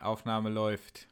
[0.00, 1.08] Aufnahme läuft.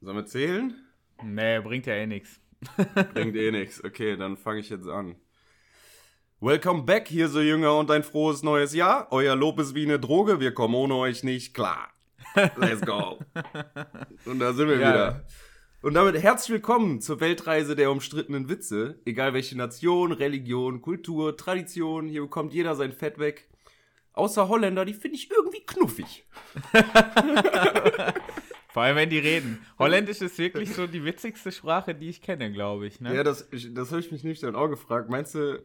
[0.00, 0.74] Sollen wir zählen?
[1.22, 2.40] Nee, bringt ja eh nichts.
[3.14, 3.82] Bringt eh nichts.
[3.82, 5.16] Okay, dann fange ich jetzt an.
[6.40, 9.08] Welcome back, hier so Jünger und ein frohes neues Jahr.
[9.10, 11.88] Euer Lob ist wie eine Droge, wir kommen ohne euch nicht klar.
[12.56, 13.18] Let's go.
[14.26, 14.88] und da sind wir Ja.
[14.90, 15.24] wieder.
[15.80, 19.00] Und damit herzlich willkommen zur Weltreise der umstrittenen Witze.
[19.06, 23.48] Egal welche Nation, Religion, Kultur, Tradition, hier bekommt jeder sein Fett weg.
[24.16, 26.24] Außer Holländer, die finde ich irgendwie knuffig.
[28.72, 29.64] Vor allem, wenn die reden.
[29.78, 32.98] Holländisch ist wirklich so die witzigste Sprache, die ich kenne, glaube ich.
[33.00, 33.14] Ne?
[33.14, 35.10] Ja, das, ich- das habe ich mich nüchtern auch gefragt.
[35.10, 35.62] Meinst du,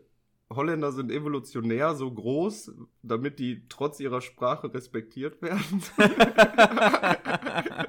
[0.50, 5.82] Holländer sind evolutionär so groß, damit die trotz ihrer Sprache respektiert werden?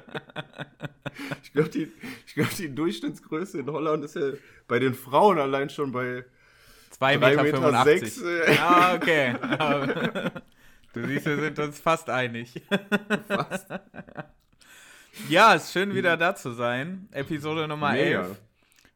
[1.43, 1.91] ich glaube, die,
[2.25, 4.31] ich glaub, die Durchschnittsgröße in Holland ist ja
[4.67, 6.25] bei den Frauen allein schon bei
[7.03, 7.43] 2,85 3,85 Meter.
[7.43, 7.57] Meter.
[7.57, 8.13] 85.
[8.13, 9.35] Sechs, äh, Ah, okay.
[9.41, 9.87] Aber
[10.93, 12.61] du siehst, wir sind uns fast einig.
[13.27, 13.67] fast.
[15.29, 17.07] Ja, ist schön wieder da zu sein.
[17.11, 18.21] Episode Nummer Mega.
[18.23, 18.41] 11.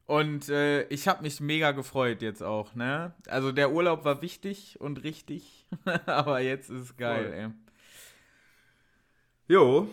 [0.07, 3.13] Und äh, ich habe mich mega gefreut jetzt auch, ne?
[3.27, 5.67] Also der Urlaub war wichtig und richtig,
[6.05, 7.33] aber jetzt ist es geil, Voll.
[7.33, 7.49] ey.
[9.49, 9.89] Jo,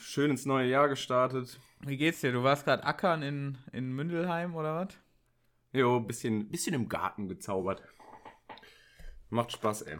[0.00, 1.58] schön ins neue Jahr gestartet.
[1.80, 2.30] Wie geht's dir?
[2.32, 4.94] Du warst gerade ackern in, in Mündelheim oder was?
[5.72, 7.82] Jo, bisschen, bisschen im Garten gezaubert.
[9.28, 9.98] Macht Spaß, ey.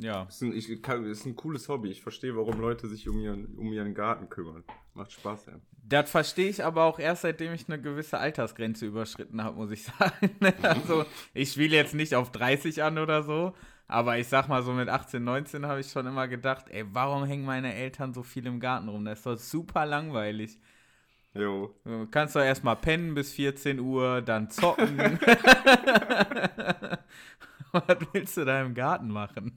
[0.00, 0.22] Ja.
[0.24, 1.90] Ist ein, ich, kann, ist ein cooles Hobby.
[1.90, 4.64] Ich verstehe, warum Leute sich um ihren, um ihren Garten kümmern.
[4.94, 5.60] Macht Spaß, ja.
[5.86, 9.84] Das verstehe ich aber auch erst, seitdem ich eine gewisse Altersgrenze überschritten habe, muss ich
[9.98, 10.30] sagen.
[10.62, 13.54] also, ich spiele jetzt nicht auf 30 an oder so,
[13.86, 17.24] aber ich sag mal so mit 18, 19 habe ich schon immer gedacht, ey, warum
[17.24, 19.04] hängen meine Eltern so viel im Garten rum?
[19.04, 20.58] Das ist doch super langweilig.
[21.34, 21.74] Jo.
[21.84, 24.98] Du kannst doch erstmal pennen bis 14 Uhr, dann zocken.
[27.72, 29.54] Was willst du da im Garten machen?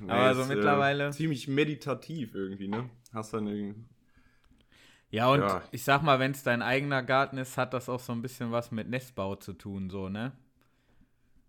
[0.00, 2.88] Nee, Aber so ist, mittlerweile- Äh, ziemlich meditativ irgendwie, ne?
[3.12, 3.84] Hast dann irgendwie.
[5.10, 5.62] Ja, und Ja.
[5.70, 8.50] ich sag mal, wenn es dein eigener Garten ist, hat das auch so ein bisschen
[8.50, 10.32] was mit Nestbau zu tun, so, ne?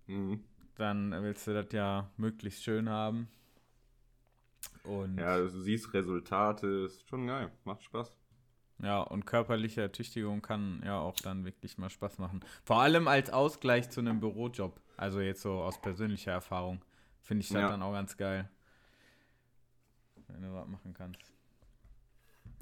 [0.08, 0.44] Mhm.
[0.76, 3.30] dann willst du das ja möglichst schön haben.
[4.84, 5.18] Und.
[5.18, 7.50] Ja, du siehst Resultate, ist schon geil.
[7.64, 8.14] Macht Spaß.
[8.80, 12.42] Und körperliche Ertüchtigung kann ja auch dann wirklich mal Spaß machen.
[12.64, 14.80] Vor allem als Ausgleich zu einem Bürojob.
[14.98, 16.84] Also jetzt so aus persönlicher Erfahrung.
[17.22, 17.70] Finde ich das Ja.
[17.70, 18.50] dann auch ganz geil.
[20.28, 21.22] Wenn du was machen kannst.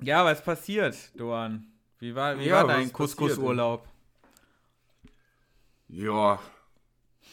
[0.02, 1.66] Ja, was passiert, Doan?
[2.00, 3.88] Wie war, wie Ja, war dein Couscous-Urlaub?
[5.88, 6.40] Ja.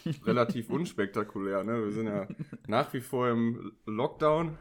[0.25, 1.85] Relativ unspektakulär, ne?
[1.85, 2.27] Wir sind ja
[2.67, 4.57] nach wie vor im Lockdown,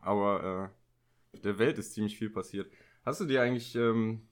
[0.00, 0.72] aber
[1.34, 2.70] äh, der Welt ist ziemlich viel passiert.
[3.04, 4.28] Hast du dir eigentlich ähm,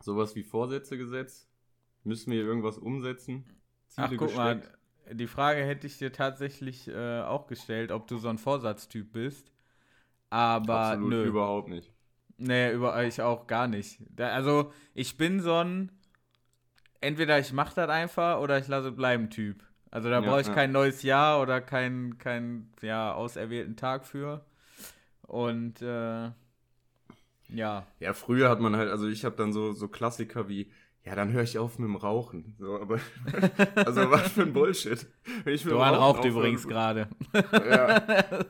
[0.00, 1.48] sowas wie Vorsätze gesetzt?
[2.04, 3.44] Müssen wir irgendwas umsetzen?
[3.96, 4.62] Ach, Ziele guck mal,
[5.10, 9.50] die Frage hätte ich dir tatsächlich äh, auch gestellt, ob du so ein Vorsatztyp bist.
[10.30, 11.22] Aber Absolut nö.
[11.22, 11.92] überhaupt nicht.
[12.38, 14.00] Nee, über ich auch gar nicht.
[14.10, 15.92] Da, also, ich bin so ein
[17.00, 19.62] entweder ich mach das einfach oder ich lasse bleiben Typ.
[19.90, 20.52] Also da Ja, brauche ich ja.
[20.52, 24.44] kein neues Jahr oder keinen kein, ja, auserwählten Tag für.
[25.22, 26.30] Und äh,
[27.54, 27.86] ja.
[28.00, 30.70] Ja, früher hat man halt, also ich habe dann so, so Klassiker wie,
[31.04, 32.54] ja, dann höre ich auf mit dem Rauchen.
[32.58, 32.98] So, aber,
[33.74, 35.06] also was für ein Bullshit.
[35.44, 37.08] Wenn ich Rauchen raucht aufhören- übrigens gerade.
[37.52, 38.02] Ja,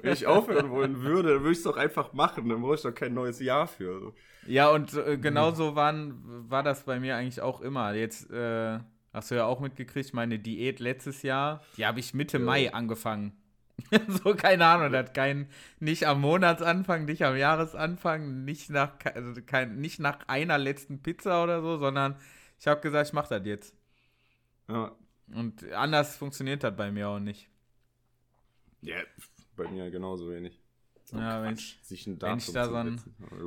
[0.03, 2.49] wenn ich aufhören wollen würde, dann würde ich es doch einfach machen.
[2.49, 4.01] Dann brauche ich doch kein neues Jahr für.
[4.01, 4.15] So.
[4.47, 6.21] Ja, und äh, genauso waren,
[6.51, 7.95] war das bei mir eigentlich auch immer.
[7.95, 8.79] Jetzt äh,
[9.15, 12.45] hast du ja auch mitgekriegt, meine Diät letztes Jahr, die habe ich Mitte Ja.
[12.45, 13.33] Mai angefangen.
[14.09, 15.49] so, keine Ahnung, das hat kein,
[15.81, 21.43] nicht am Monatsanfang, nicht am Jahresanfang, nicht nach, also kein, nicht nach einer letzten Pizza
[21.43, 22.17] oder so, sondern
[22.59, 23.75] ich habe gesagt, ich mache das jetzt.
[24.69, 24.93] Ja.
[25.35, 27.49] Und anders funktioniert das bei mir auch nicht.
[28.83, 28.97] ja,
[29.57, 30.59] bei mir genauso wenig.
[31.05, 33.01] So Ja, wenn ich- sich ein wenn ich da so ein-.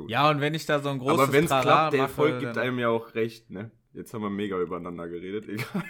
[0.08, 2.38] Ja, und wenn ich da so ein großes Aber wenn es klappt, der mache, Erfolg
[2.40, 3.70] gibt dann- einem ja auch recht, ne?
[3.92, 5.48] Jetzt haben wir mega übereinander geredet.
[5.48, 5.84] Egal.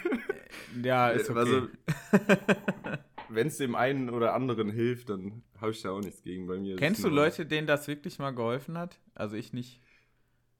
[0.81, 1.39] Ja, ist okay.
[1.39, 1.67] Also,
[3.29, 6.57] wenn es dem einen oder anderen hilft, dann habe ich da auch nichts gegen bei
[6.57, 6.75] mir.
[6.75, 8.99] Kennst du Leute, denen das wirklich mal geholfen hat?
[9.15, 9.81] Also ich nicht.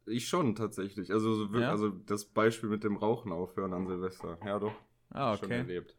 [0.05, 1.11] Ich schon, tatsächlich.
[1.11, 1.69] Also, Ja?
[1.69, 4.37] also das Beispiel mit dem Rauchen aufhören an Silvester.
[4.45, 4.73] Ja, doch.
[5.09, 5.57] Ah, Schon okay.
[5.57, 5.97] erlebt.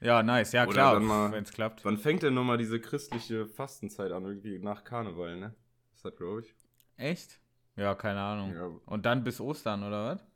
[0.00, 0.52] Ja, nice.
[0.52, 1.84] Ja, Oder klar, dann mal- wenn es klappt.
[1.84, 4.24] Wann fängt denn nochmal diese christliche Fastenzeit an?
[4.24, 5.54] Irgendwie nach Karneval, ne?
[5.94, 6.54] Ist das, glaube ich.
[6.96, 7.40] Echt?
[7.76, 8.54] Ja, keine Ahnung.
[8.54, 8.70] Ja.
[8.86, 10.26] Und dann bis Ostern, oder was?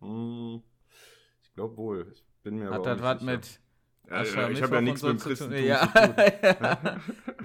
[0.00, 0.62] Hm,
[1.42, 2.10] ich glaube wohl.
[2.12, 3.60] Ich bin mir Hat aber das was mit
[4.10, 5.66] Ja, ich Aschermittwoch habe ja nichts mit dem zu Christentum tun?
[5.66, 5.80] Ja.
[5.86, 6.14] zu tun.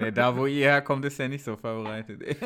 [0.00, 2.22] nee, da, wo ihr herkommt, ist ja nicht so vorbereitet.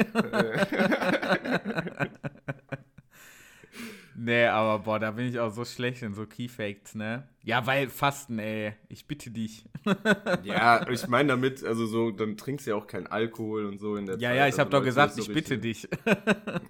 [4.22, 7.26] Nee, aber boah, da bin ich auch so schlecht in so Keyfacts, ne?
[7.42, 9.64] Ja, weil Fasten, ey, ich bitte dich.
[10.42, 13.96] ja, ich meine damit, also so, dann trinkst du ja auch keinen Alkohol und so
[13.96, 14.36] in der ja, Zeit.
[14.36, 15.88] Ja, ich also habe doch gesagt, so ich bitte dich.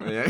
[0.09, 0.23] ja.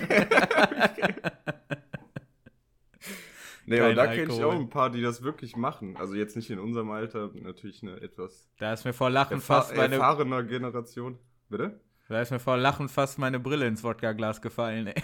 [3.70, 5.96] Nee, aber da kenne ich auch ein paar, die das wirklich machen.
[5.96, 8.50] Also jetzt nicht in unserem Alter, natürlich eine etwas.
[8.58, 9.94] Da ist mir vor Lachen erfahr fast meine.
[9.94, 11.20] erfahrener Generation.
[11.48, 11.78] Bitte?
[12.08, 15.00] Da ist mir vor Lachen fast meine Brille ins Wodka-Glas gefallen, ey.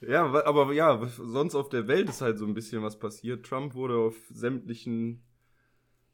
[0.08, 3.46] ja, aber ja, sonst auf der Welt ist halt so ein bisschen was passiert.
[3.46, 5.22] Trump wurde auf sämtlichen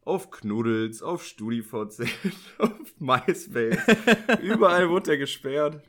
[0.04, 2.02] auf Knuddels, auf StudiVZ,
[2.58, 3.78] auf MySpace.
[4.42, 5.82] Überall wurde er gesperrt.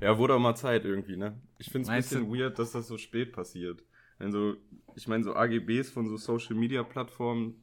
[0.00, 1.40] Ja, wurde auch mal Zeit irgendwie, ne?
[1.58, 2.38] Ich finde es ein bisschen du?
[2.38, 3.82] weird, dass das so spät passiert.
[4.18, 4.56] Also,
[4.94, 7.62] ich meine, so AGBs von so Social Media Plattformen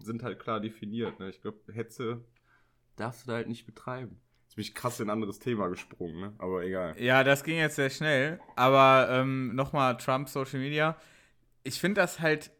[0.00, 1.30] sind halt klar definiert, ne?
[1.30, 2.24] Ich glaube, Hetze
[2.96, 4.20] darfst du da halt nicht betreiben.
[4.46, 6.34] Jetzt bin ich krass in ein anderes Thema gesprungen, ne?
[6.38, 7.00] Aber egal.
[7.00, 8.40] Ja, das ging jetzt sehr schnell.
[8.56, 10.96] Aber ähm, nochmal Trump Social Media.
[11.64, 12.50] Ich finde das halt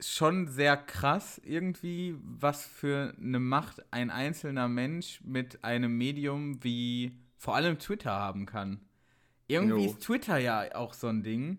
[0.00, 7.16] schon sehr krass irgendwie, was für eine Macht ein einzelner Mensch mit einem Medium wie
[7.36, 8.80] vor allem Twitter haben kann.
[9.48, 9.90] Irgendwie jo.
[9.90, 11.58] ist Twitter ja auch so ein Ding.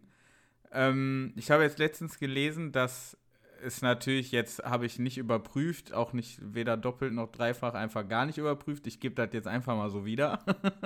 [0.72, 3.18] Ähm, ich habe jetzt letztens gelesen, dass
[3.64, 8.26] es natürlich jetzt, habe ich nicht überprüft, auch nicht weder doppelt noch dreifach, einfach gar
[8.26, 8.86] nicht überprüft.
[8.88, 10.40] Ich gebe das jetzt einfach mal so wieder.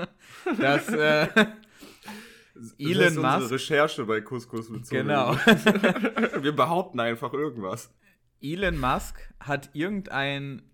[0.60, 1.28] dass äh,
[2.78, 3.52] Elon das Musk.
[3.52, 5.36] Recherche bei Couscous mit Genau.
[6.42, 7.92] Wir behaupten einfach irgendwas.
[8.42, 10.71] Elon Musk hat irgendein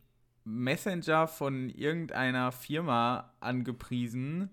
[0.48, 4.50] Messenger von irgendeiner Firma angepriesen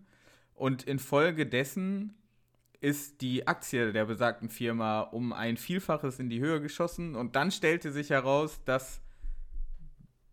[0.55, 2.15] und infolgedessen
[2.81, 7.53] ist die Aktie der besagten Firma um ein Vielfaches in die Höhe geschossen und dann
[7.53, 9.01] stellte sich heraus, dass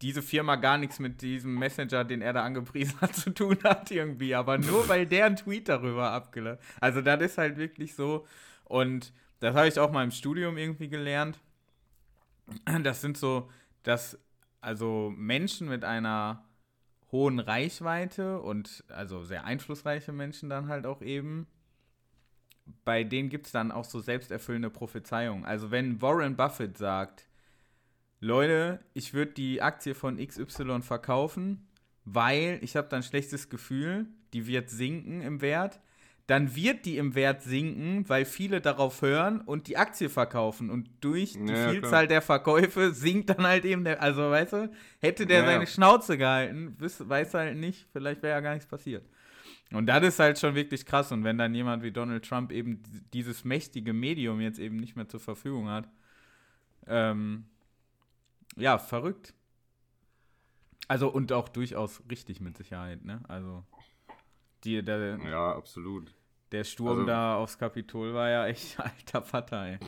[0.01, 3.91] diese Firma gar nichts mit diesem Messenger, den er da angepriesen hat, zu tun hat
[3.91, 6.59] irgendwie, aber nur weil der einen Tweet darüber abgelassen.
[6.79, 8.25] Also das ist halt wirklich so
[8.65, 11.39] und das habe ich auch mal im Studium irgendwie gelernt.
[12.83, 13.49] Das sind so,
[13.83, 14.19] dass
[14.61, 16.45] also Menschen mit einer
[17.11, 21.47] hohen Reichweite und also sehr einflussreiche Menschen dann halt auch eben,
[22.85, 25.45] bei denen gibt es dann auch so selbsterfüllende Prophezeiungen.
[25.45, 27.27] Also wenn Warren Buffett sagt,
[28.19, 31.67] Leute, ich würde die Aktie von XY verkaufen,
[32.05, 35.81] weil ich habe dann ein schlechtes Gefühl, die wird sinken im Wert,
[36.31, 40.69] dann wird die im Wert sinken, weil viele darauf hören und die Aktie verkaufen.
[40.69, 42.07] Und durch die ja, Vielzahl klar.
[42.07, 44.01] der Verkäufe sinkt dann halt eben der.
[44.01, 48.35] Also, weißt du, hätte der ja, seine Schnauze gehalten, weiß, weiß halt nicht, vielleicht wäre
[48.35, 49.05] ja gar nichts passiert.
[49.73, 51.11] Und das ist halt schon wirklich krass.
[51.11, 52.81] Und wenn dann jemand wie Donald Trump eben
[53.11, 55.89] dieses mächtige Medium jetzt eben nicht mehr zur Verfügung hat,
[56.87, 57.43] ähm,
[58.55, 59.33] ja, verrückt.
[60.87, 63.19] Also, und auch durchaus richtig mit Sicherheit, ne?
[63.27, 63.65] Also,
[64.63, 66.13] die, der, ja, absolut.
[66.51, 69.79] Der Sturm also, da aufs Kapitol war ja echt alter Vater, ey.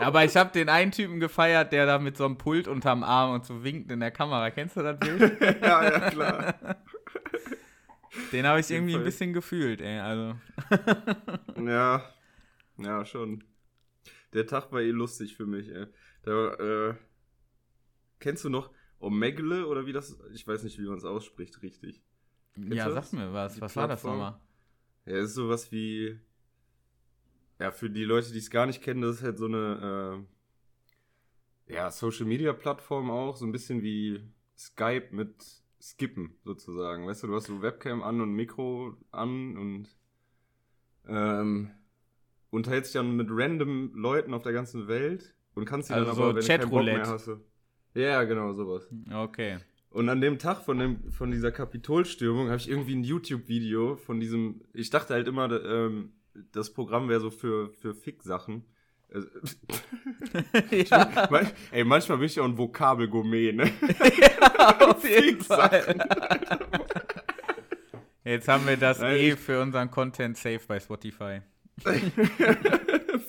[0.00, 3.34] Aber ich habe den einen Typen gefeiert, der da mit so einem Pult unterm Arm
[3.34, 4.50] und so winkt in der Kamera.
[4.50, 5.40] Kennst du das Bild?
[5.62, 6.54] ja, ja, klar.
[8.32, 9.98] Den habe ich irgendwie ein bisschen gefühlt, ey.
[9.98, 10.36] Also.
[11.66, 12.02] ja,
[12.78, 13.44] ja, schon.
[14.32, 15.86] Der Tag war eh lustig für mich, ey.
[16.22, 16.94] Da, äh,
[18.20, 18.70] kennst du noch
[19.00, 20.18] Omegle oder wie das?
[20.32, 22.02] Ich weiß nicht, wie man es ausspricht, richtig.
[22.54, 23.54] Kennst ja, sag mir was.
[23.54, 23.82] Die was Plattform?
[23.82, 24.40] war das nochmal?
[25.06, 26.18] Ja, ist sowas wie.
[27.58, 30.26] Ja, für die Leute, die es gar nicht kennen, das ist halt so eine.
[31.68, 33.36] Äh, ja, Social Media Plattform auch.
[33.36, 34.20] So ein bisschen wie
[34.58, 35.34] Skype mit
[35.80, 37.06] Skippen sozusagen.
[37.06, 39.96] Weißt du, du hast so Webcam an und Mikro an und.
[41.08, 41.70] Ähm,
[42.50, 46.18] unterhältst dich dann mit random Leuten auf der ganzen Welt und kannst sie also dann
[46.18, 47.30] aber, wenn du keinen Bock mehr hast.
[47.94, 48.88] Ja, genau, sowas.
[49.12, 49.58] Okay.
[49.96, 54.20] Und an dem Tag von, dem, von dieser Kapitolstürmung habe ich irgendwie ein YouTube-Video von
[54.20, 54.60] diesem.
[54.74, 56.12] Ich dachte halt immer, ähm,
[56.52, 58.66] das Programm wäre so für, für Fick-Sachen.
[59.10, 59.26] Also,
[60.90, 61.04] ja.
[61.28, 63.72] Bin, ey, manchmal bin ich ja ein Vokabelgourmet, ne?
[64.20, 65.96] ja, auf jeden Fall.
[68.22, 71.40] Jetzt haben wir das Nein, eh für unseren Content safe bei Spotify.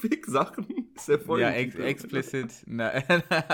[0.01, 1.39] Fick-Sachen ist ja voll.
[1.39, 2.51] Ja, ex explicit.
[2.65, 2.91] Na,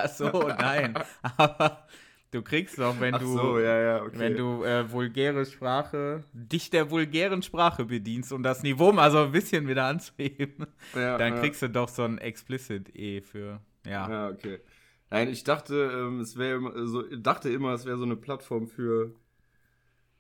[0.07, 0.95] so, nein.
[1.37, 1.85] Aber
[2.33, 4.17] Du kriegst doch, wenn du, so, ja, ja, okay.
[4.17, 9.19] wenn du äh, vulgäre Sprache, dich der vulgären Sprache bedienst, um das Niveau mal so
[9.19, 14.09] ein bisschen wieder anzuheben, ja, dann kriegst du doch so ein Explicit E für, ja.
[14.09, 14.61] Ja, okay.
[15.11, 19.13] Nein, ich dachte, ähm, es wäre so, dachte immer, es wäre so eine Plattform für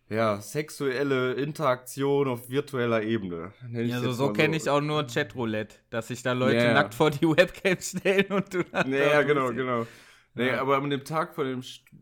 [0.07, 3.53] ja, sexuelle Interaktion auf virtueller Ebene.
[3.71, 6.73] Ja, also so, so kenne ich auch nur Chatroulette, dass sich da Leute yeah.
[6.73, 8.93] nackt vor die Webcam stellen und du dann.
[8.93, 9.87] Ja, genau, genau.
[10.35, 10.61] Nee, ja.
[10.61, 11.59] aber an dem Tag von dem,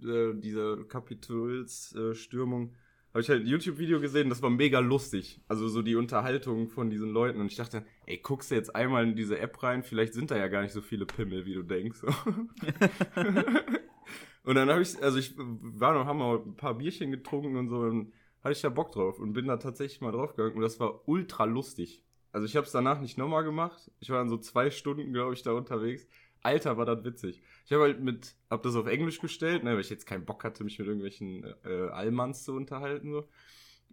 [0.07, 2.73] äh, dieser Kapitolsstürmung
[3.13, 5.41] habe ich halt ein YouTube-Video gesehen, das war mega lustig.
[5.49, 7.41] Also so die Unterhaltung von diesen Leuten.
[7.41, 10.37] Und ich dachte, ey, guckst du jetzt einmal in diese App rein, vielleicht sind da
[10.37, 12.03] ja gar nicht so viele Pimmel, wie du denkst.
[14.43, 17.67] und dann habe ich, also ich war noch, haben wir ein paar Bierchen getrunken und
[17.67, 20.61] so, und hatte ich da Bock drauf und bin da tatsächlich mal drauf gegangen und
[20.61, 22.05] das war ultra lustig.
[22.31, 23.91] Also ich habe es danach nicht nochmal gemacht.
[23.99, 26.07] Ich war dann so zwei Stunden, glaube ich, da unterwegs.
[26.41, 27.41] Alter, war das witzig.
[27.65, 30.43] Ich habe halt mit, hab das auf Englisch gestellt, ne, weil ich jetzt keinen Bock
[30.43, 33.11] hatte, mich mit irgendwelchen äh, Allmanns zu unterhalten.
[33.11, 33.27] So.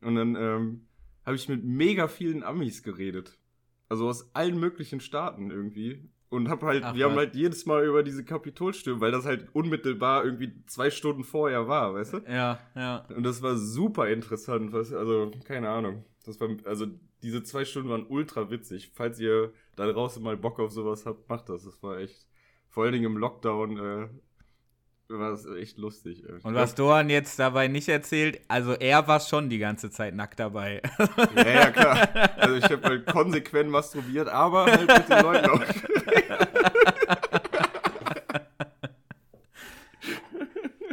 [0.01, 0.87] Und dann ähm,
[1.25, 3.39] habe ich mit mega vielen Amis geredet.
[3.89, 6.11] Also aus allen möglichen Staaten irgendwie.
[6.31, 7.11] Und hab halt, Ach, wir was.
[7.11, 11.69] haben halt jedes Mal über diese Kapitolstürme, weil das halt unmittelbar irgendwie zwei Stunden vorher
[11.69, 12.19] war, weißt du?
[12.29, 13.07] Ja, ja.
[13.15, 16.05] Und das war super interessant, was, also, keine Ahnung.
[16.27, 16.87] Das war, also,
[17.23, 18.93] diese zwei Stunden waren ultra witzig.
[18.95, 21.65] Falls ihr da draußen mal Bock auf sowas habt, macht das.
[21.65, 22.28] Das war echt
[22.69, 24.09] vor allen Dingen im Lockdown äh,
[25.09, 26.23] war das echt lustig.
[26.43, 30.39] Und was Doran jetzt dabei nicht erzählt, also er war schon die ganze Zeit nackt
[30.39, 30.83] dabei.
[31.35, 32.09] Ja, ja, klar.
[32.37, 35.63] Also ich habe halt konsequent masturbiert, aber halt mit den Leuten auch.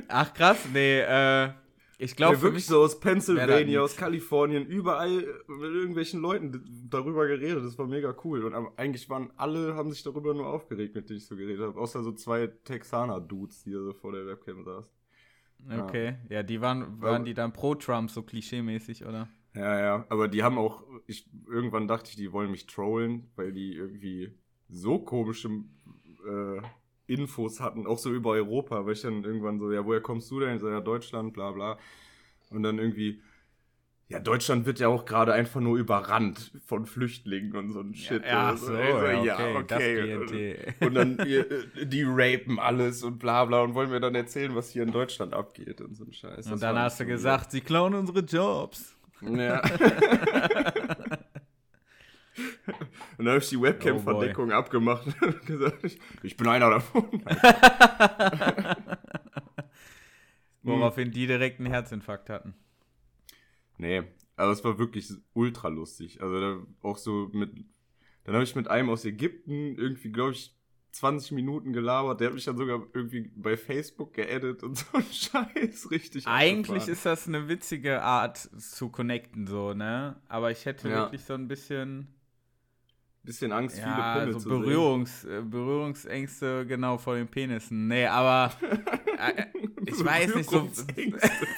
[0.08, 1.50] Ach krass, nee, äh,
[1.98, 7.64] ich glaube, ja, wirklich so aus Pennsylvania, aus Kalifornien, überall mit irgendwelchen Leuten darüber geredet.
[7.64, 8.44] Das war mega cool.
[8.44, 11.80] Und eigentlich waren alle, haben sich darüber nur aufgeregt, mit denen ich so geredet habe.
[11.80, 14.92] Außer so zwei Texaner-Dudes, die so vor der Webcam saßen.
[15.80, 19.30] Okay, ja, ja die waren, waren die dann pro Trump, so klischee-mäßig, oder?
[19.56, 23.54] Ja, ja, aber die haben auch, ich, irgendwann dachte ich, die wollen mich trollen, weil
[23.54, 24.38] die irgendwie
[24.68, 25.48] so komische
[26.28, 26.62] äh,
[27.08, 30.40] Infos hatten, auch so über Europa, weil ich dann irgendwann so, ja, woher kommst du
[30.40, 30.56] denn?
[30.56, 31.78] Ich so, ja, Deutschland, bla bla.
[32.50, 33.22] Und dann irgendwie,
[34.08, 38.24] ja, Deutschland wird ja auch gerade einfach nur überrannt von Flüchtlingen und so ein Shit.
[38.24, 40.18] Ja, ja, so, so, ja, okay.
[40.18, 40.74] okay.
[40.80, 44.54] Und, und, dann, äh, die rapen alles und bla bla und wollen mir dann erzählen,
[44.56, 46.46] was hier in Deutschland abgeht und so ein Scheiß.
[46.46, 48.96] Und das dann hast du gesagt, sie klauen unsere Jobs.
[49.22, 49.62] Ja.
[53.18, 57.24] Und dann habe ich die Webcam-Verdeckung oh abgemacht und gesagt, ich, ich bin einer davon.
[60.64, 62.56] Woraufhin die direkt einen Herzinfarkt hatten.
[63.78, 64.04] Nee,
[64.36, 66.22] aber es war wirklich ultra lustig.
[66.22, 67.52] Also da auch so mit.
[68.24, 70.56] Dann habe ich mit einem aus Ägypten irgendwie, glaube ich,
[70.96, 72.20] 20 Minuten gelabert.
[72.20, 76.26] Der hat mich dann sogar irgendwie bei Facebook geedit und so ein Scheiß richtig.
[76.26, 80.16] Eigentlich ist das eine witzige Art zu connecten, so, ne?
[80.28, 80.96] Aber ich hätte ja.
[81.04, 82.16] wirklich so ein bisschen
[83.26, 85.40] bisschen Angst, ja, viele Pimmel so zu Berührungs, sehen.
[85.40, 87.88] Äh, Berührungsängste genau vor den Penissen.
[87.88, 89.46] Nee, aber äh,
[89.86, 90.70] ich weiß nicht so.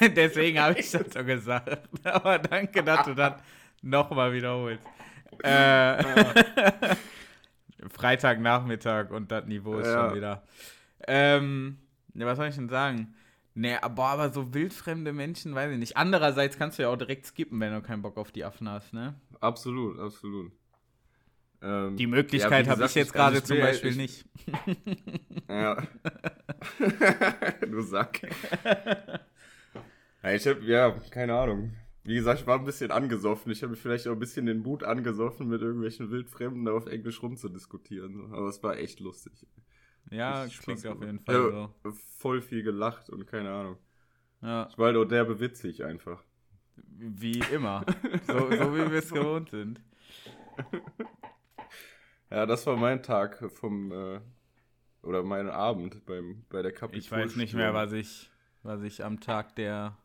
[0.16, 1.88] deswegen habe ich das so gesagt.
[2.04, 3.34] Aber danke, dass du das
[3.82, 4.82] nochmal wiederholst.
[5.42, 6.04] Äh,
[7.90, 10.08] Freitagnachmittag und das Niveau ist ja.
[10.08, 10.42] schon wieder.
[11.06, 11.78] Ähm,
[12.14, 13.14] was soll ich denn sagen?
[13.54, 15.96] Nee, aber, aber so wildfremde Menschen, weiß ich nicht.
[15.96, 18.92] Andererseits kannst du ja auch direkt skippen, wenn du keinen Bock auf die Affen hast,
[18.92, 19.14] ne?
[19.40, 20.52] Absolut, absolut.
[21.60, 24.24] Ähm, die Möglichkeit ja, habe ich jetzt gerade zum Beispiel ich, nicht.
[25.48, 25.82] Ja.
[27.62, 28.20] du Sack.
[30.22, 31.72] ja, ich habe, ja, keine Ahnung.
[32.04, 33.50] Wie gesagt, ich war ein bisschen angesoffen.
[33.50, 37.22] Ich habe vielleicht auch ein bisschen den Mut angesoffen, mit irgendwelchen Wildfremden da auf Englisch
[37.22, 38.32] rumzudiskutieren.
[38.32, 39.46] Aber es war echt lustig.
[40.10, 41.92] Ja, klingt auf jeden Fall ja, so.
[42.18, 43.76] Voll viel gelacht und keine Ahnung.
[44.42, 44.68] Ja.
[44.70, 46.22] Ich war halt auch derbe witzig einfach.
[46.76, 47.84] Wie immer.
[48.26, 49.80] so, so wie wir es gewohnt sind.
[52.30, 54.20] Ja, das war mein Tag vom äh,
[55.02, 56.98] oder mein Abend beim bei der Kapitol.
[56.98, 58.30] Ich weiß nicht mehr, was ich
[58.62, 59.96] was ich am Tag der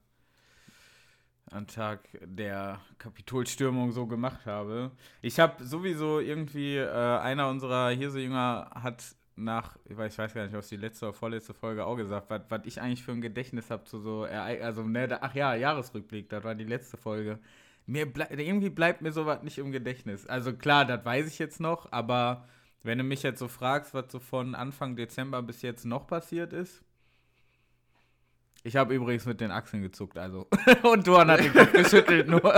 [1.52, 4.92] am Tag der Kapitolstürmung so gemacht habe.
[5.22, 9.04] Ich habe sowieso irgendwie äh, einer unserer Hirsejünger hat
[9.36, 12.30] nach, ich weiß, ich weiß gar nicht, was die letzte oder vorletzte Folge auch gesagt,
[12.30, 15.56] was, was ich eigentlich für ein Gedächtnis habe zu so, also, ne, da, ach ja,
[15.56, 17.40] Jahresrückblick, das war die letzte Folge
[17.86, 20.26] mir ble irgendwie bleibt mir sowas nicht im Gedächtnis.
[20.28, 22.48] Also klar, das weiß ich jetzt noch, aber
[22.84, 26.54] wenn du mich jetzt so fragst, was so von Anfang Dezember bis jetzt noch passiert
[26.54, 26.84] ist.
[28.66, 30.48] Ich habe übrigens mit den Achseln gezuckt, also.
[30.84, 32.42] Und Duan hat den Kopf geschüttelt, nur.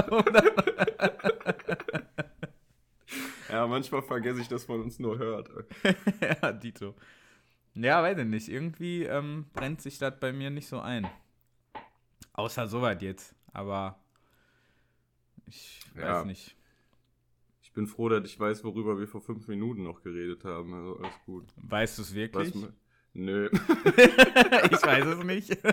[3.50, 5.50] ja, manchmal vergesse ich, dass man uns nur hört.
[6.22, 6.94] ja, Dito.
[7.74, 8.50] Ja, weiß ich nicht.
[8.50, 11.10] Irgendwie ähm, brennt sich das bei mir nicht so ein.
[12.34, 13.34] Außer soweit jetzt.
[13.52, 14.00] Aber
[15.48, 16.26] ich weiß ja.
[16.26, 16.56] nicht.
[17.62, 20.74] Ich bin froh, dass ich weiß, worüber wir vor fünf Minuten noch geredet haben.
[20.74, 21.46] Also alles gut.
[21.58, 22.56] Weißt du es wirklich?
[22.56, 22.70] Weiß,
[23.14, 23.50] nö.
[23.52, 25.58] ich weiß es nicht.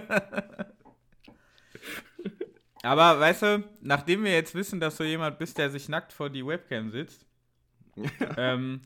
[2.83, 6.31] Aber weißt du, nachdem wir jetzt wissen, dass du jemand bist, der sich nackt vor
[6.31, 7.25] die Webcam sitzt,
[8.37, 8.81] ähm,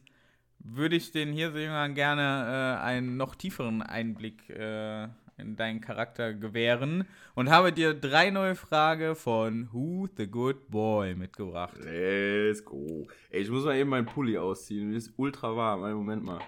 [0.58, 6.32] würde ich den hier Hirsejüngern gerne äh, einen noch tieferen Einblick äh, in deinen Charakter
[6.32, 11.76] gewähren und habe dir drei neue Fragen von Who the Good Boy mitgebracht.
[11.78, 13.06] Let's go.
[13.30, 14.88] Ey, ich muss mal eben meinen Pulli ausziehen.
[14.88, 15.84] Mir ist ultra warm.
[15.84, 16.40] Einen Moment mal.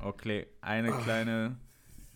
[0.00, 1.56] Okay, eine kleine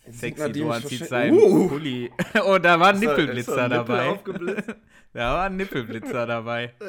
[0.09, 1.67] sexy Doan zieht seinen Uh.
[1.67, 2.11] Pulli.
[2.45, 4.19] Oh, da war ein Nippelblitzer Nippel dabei.
[5.13, 6.73] Da war ein Nippelblitzer dabei.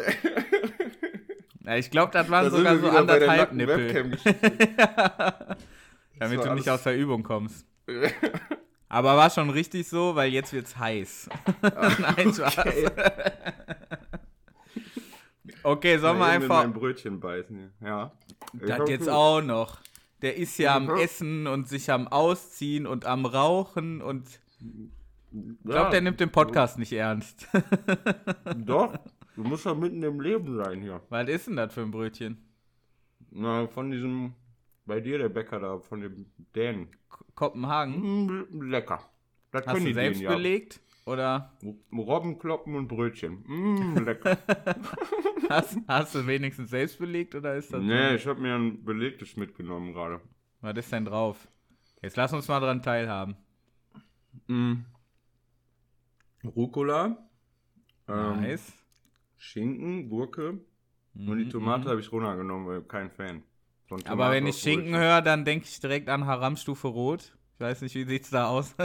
[1.67, 4.19] Ja, ich glaube, das waren Da sogar so anderthalb Nippel.
[6.19, 7.67] Damit du nicht aus der Übung kommst.
[8.95, 11.29] Aber war schon richtig so, weil jetzt wird's heiß.
[11.99, 12.59] Nein, Spaß.
[12.59, 12.89] Okay.
[15.65, 16.63] Okay, sollen wir eben in einfach.
[16.63, 17.73] mein Brötchen beißen.
[17.81, 18.13] Ja.
[18.53, 19.81] Das jetzt auch noch.
[20.23, 24.29] Der ist ja am Essen und sich am Ausziehen und am Rauchen und
[25.33, 27.49] ich glaube, der nimmt den Podcast nicht ernst.
[28.57, 28.97] Doch,
[29.35, 31.03] du musst ja mitten im Leben sein hier.
[31.09, 32.39] Was ist denn das für ein Brötchen?
[33.33, 34.35] Na, von diesem,
[34.87, 36.89] bei dir der Bäcker da, von dem Dänen.
[37.35, 38.07] Kopenhagen?
[38.27, 39.01] Mm, lecker.
[39.51, 40.35] Das Hast können du die selbst Dänen ja.
[40.35, 40.81] belegt?
[41.07, 41.59] Oder
[41.93, 43.43] Robbenkloppen und Brötchen.
[43.47, 44.39] Mm, lecker.
[45.49, 48.15] hast, hast du wenigstens selbst belegt oder ist das nee, so?
[48.17, 50.21] ich habe mir ein belegtes mitgenommen gerade.
[50.61, 51.47] Was ist denn drauf?
[52.03, 53.37] Jetzt lass uns mal dran teilhaben.
[54.49, 54.85] Mm.
[56.45, 57.29] Rucola.
[58.09, 58.73] Ähm, Nice.
[59.37, 60.61] Schinken, Gurke.
[61.27, 61.91] Und die Mhm, Tomate mhm.
[61.91, 63.43] habe ich runtergenommen, weil kein Fan.
[63.87, 65.01] Von Aber wenn ich Schinken Brötchen.
[65.01, 67.33] höre, dann denke ich direkt an Haramstufe Rot.
[67.55, 68.75] Ich weiß nicht, wie sieht's da aus?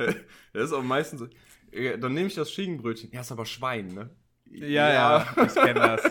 [0.52, 1.28] Das ist auch meistens so.
[1.72, 3.10] Ja, Dann nehme ich das Schinkenbrötchen.
[3.12, 4.10] Ja, ist aber Schwein, ne?
[4.50, 6.02] Ja, ja, ich kenne das.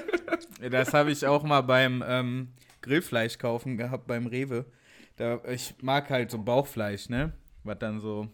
[0.71, 4.65] Das habe ich auch mal beim ähm, Grillfleisch kaufen gehabt, beim Rewe.
[5.17, 7.33] Da, ich mag halt so Bauchfleisch, ne?
[7.65, 8.29] Was dann so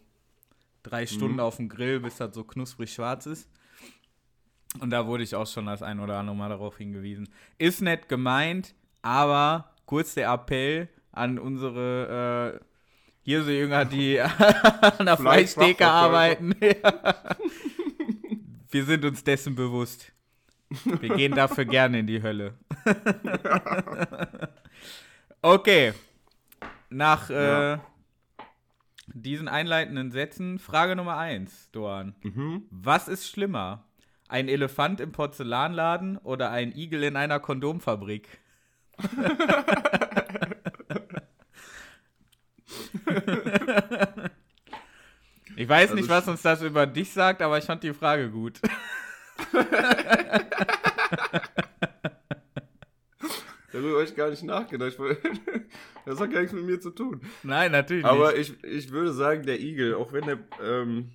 [0.83, 3.49] drei Stunden auf dem Grill, bis das so knusprig schwarz ist.
[4.79, 7.29] Und da wurde ich auch schon das ein oder andere Mal darauf hingewiesen.
[7.57, 12.65] Ist nett gemeint, aber kurz der Appell an unsere äh,
[13.21, 15.91] hier so Jünger, die an der Fleischtheke Fleischfachverkäufer.
[15.91, 16.55] arbeiten.
[18.69, 20.11] Wir sind uns dessen bewusst.
[20.83, 22.55] Wir gehen dafür gerne in die Hölle.
[25.41, 25.93] okay.
[26.89, 27.81] Nach äh, Ja.
[29.07, 32.15] diesen einleitenden Sätzen, Frage Nummer eins, Doan.
[32.23, 32.63] Mhm.
[32.69, 33.83] Was ist schlimmer?
[34.27, 38.27] Ein Elefant im Porzellanladen oder ein Igel in einer Kondomfabrik?
[45.55, 48.29] ich weiß Also nicht, was uns das über dich sagt, aber ich fand die Frage
[48.29, 48.59] gut.
[53.71, 54.97] Darüber habe ich gar nicht nachgedacht.
[56.05, 57.19] Das hat gar nichts mit mir zu tun.
[57.41, 58.53] Nein, natürlich Aber nicht.
[58.61, 61.13] ich, ich würde sagen, der Igel, auch wenn der, ähm,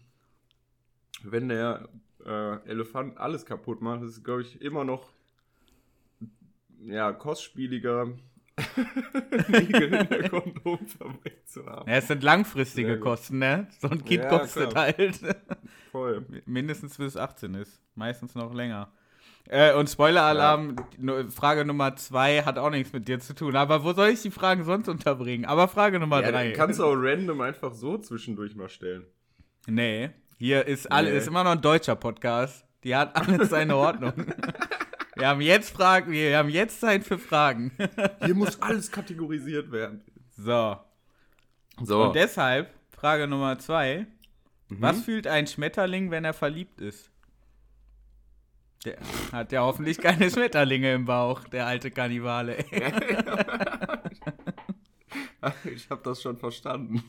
[1.22, 1.88] wenn der
[2.26, 5.12] äh, Elefant alles kaputt macht, ist glaube ich, immer noch
[6.84, 8.08] ja, kostspieliger,
[9.48, 11.88] Igel in der Kondomfabrik zu haben.
[11.90, 12.98] Ja, es sind langfristige.
[12.98, 13.68] Kosten, ne?
[13.80, 14.86] So ein Kind Ja, kostet klar.
[14.86, 15.20] halt
[15.92, 16.26] Voll.
[16.46, 17.82] mindestens bis 18 ist.
[17.94, 18.92] Meistens noch länger.
[19.48, 23.56] Äh, und Spoiler-Alarm, nu- Frage Nummer zwei hat auch nichts mit dir zu tun.
[23.56, 25.44] Aber wo soll ich die Fragen sonst unterbringen?
[25.46, 26.52] Aber Frage Nummer Ja, drei.
[26.52, 29.06] kannst du auch random einfach so zwischendurch mal stellen.
[29.66, 31.18] Nee, hier ist alles, Nee.
[31.18, 32.64] ist immer noch ein deutscher Podcast.
[32.82, 34.14] Die hat alles seine Ordnung.
[35.16, 37.72] wir haben jetzt Fragen, wir haben jetzt Zeit für Fragen.
[38.24, 40.02] Hier muss alles kategorisiert werden.
[40.30, 40.78] so.
[41.82, 42.04] So.
[42.04, 44.06] Und deshalb, Frage Nummer zwei.
[44.68, 44.80] Mhm.
[44.80, 47.10] Was fühlt ein Schmetterling, wenn er verliebt ist?
[48.86, 48.96] Der
[49.32, 52.64] hat ja hoffentlich keine Schmetterlinge im Bauch, der alte Kannibale.
[55.64, 57.02] ich habe das schon verstanden.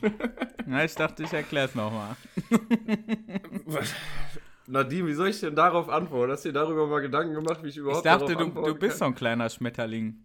[0.65, 2.17] Na, ich dachte, ich erkläre es nochmal.
[4.67, 6.31] Nadine, wie soll ich denn darauf antworten?
[6.31, 8.75] Hast du dir darüber mal Gedanken gemacht, wie ich Ich überhaupt dachte, darauf du, du
[8.75, 10.21] bist so ein kleiner Schmetterling.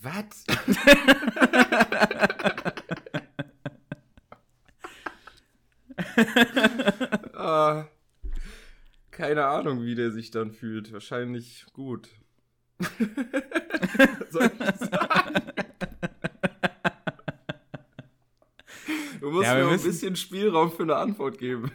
[0.00, 0.44] Was?
[7.34, 7.86] ah,
[9.10, 10.92] keine Ahnung, wie der sich dann fühlt.
[10.92, 12.08] Wahrscheinlich gut.
[14.30, 15.34] Soll ich sagen?
[19.20, 21.70] Du musst Ja, mir auch ein müssen- bisschen Spielraum für eine Antwort geben.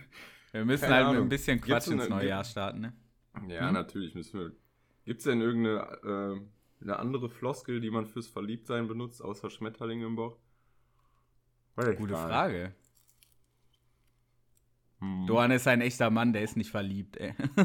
[0.51, 1.25] Wir müssen Keine halt mit Ahnung.
[1.25, 2.93] ein bisschen Quatsch ins neue Jahr starten, ne?
[3.47, 3.73] Ja, Hm?
[3.73, 4.51] natürlich müssen wir.
[5.05, 10.05] Gibt es denn irgendeine äh, eine andere Floskel, die man fürs Verliebtsein benutzt, außer Schmetterlinge
[10.05, 10.37] im Bauch?
[11.75, 12.09] Gute nicht.
[12.11, 12.73] Frage.
[14.99, 15.25] Hm.
[15.25, 17.33] Doan ist ein echter Mann, der ist nicht verliebt, ey.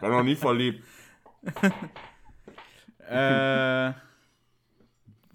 [0.00, 0.82] War noch nie verliebt.
[3.08, 3.92] äh.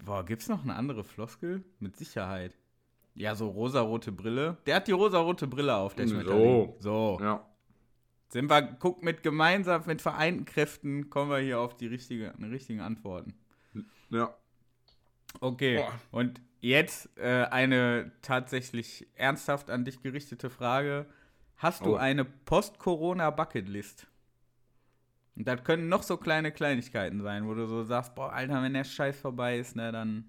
[0.08, 1.62] Boah, gibt's noch eine andere Floskel?
[1.80, 2.56] Mit Sicherheit.
[3.14, 4.56] Ja, so rosarote Brille.
[4.64, 6.14] Der hat die rosarote Brille auf, der So.
[6.14, 6.72] Schmetterling.
[6.78, 7.18] So.
[7.20, 7.44] Ja.
[8.30, 12.80] Sind wir, guck, mit gemeinsam, mit vereinten Kräften kommen wir hier auf die richtige, richtigen
[12.80, 13.34] Antworten.
[14.08, 14.34] Ja.
[15.40, 15.76] Okay.
[15.76, 15.92] Boah.
[16.10, 21.04] Und jetzt äh, eine tatsächlich ernsthaft an dich gerichtete Frage.
[21.56, 21.96] Hast du Oh.
[21.96, 24.06] eine Post-Corona-Bucketlist?
[25.38, 28.74] Und das können noch so kleine Kleinigkeiten sein, wo du so sagst, boah, Alter, wenn
[28.74, 30.24] der Scheiß vorbei ist, ne, dann.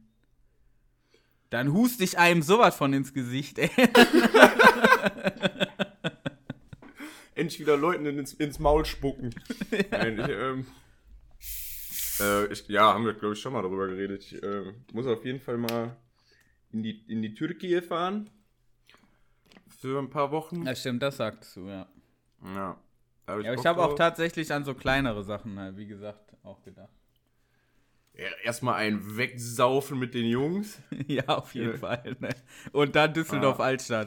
[1.49, 3.71] Dann hust dich einem sowas von ins Gesicht, ey.
[7.33, 9.33] Endlich wieder Leuten ins, ins Maul spucken.
[9.89, 10.67] Nein, ich, ähm,
[12.19, 14.21] äh, ich, ja, haben wir, glaube ich, schon mal darüber geredet.
[14.21, 15.97] Ich äh, muss auf jeden Fall mal
[16.71, 18.29] in die, in die Türkei fahren.
[19.79, 20.67] Für ein paar Wochen.
[20.67, 21.87] Ja, stimmt, das sagst du, ja.
[22.43, 22.79] Ja.
[23.29, 26.63] Da hab Ja, ich habe auch tatsächlich an so kleinere Sachen, halt, wie gesagt, auch
[26.63, 26.89] gedacht.
[28.15, 30.79] Ja, Erstmal ein Wegsaufen mit den Jungs.
[31.07, 31.77] ja, auf jeden Ja.
[31.77, 32.17] Fall.
[32.19, 32.29] Ne?
[32.71, 34.05] Und dann Düsseldorf Ah.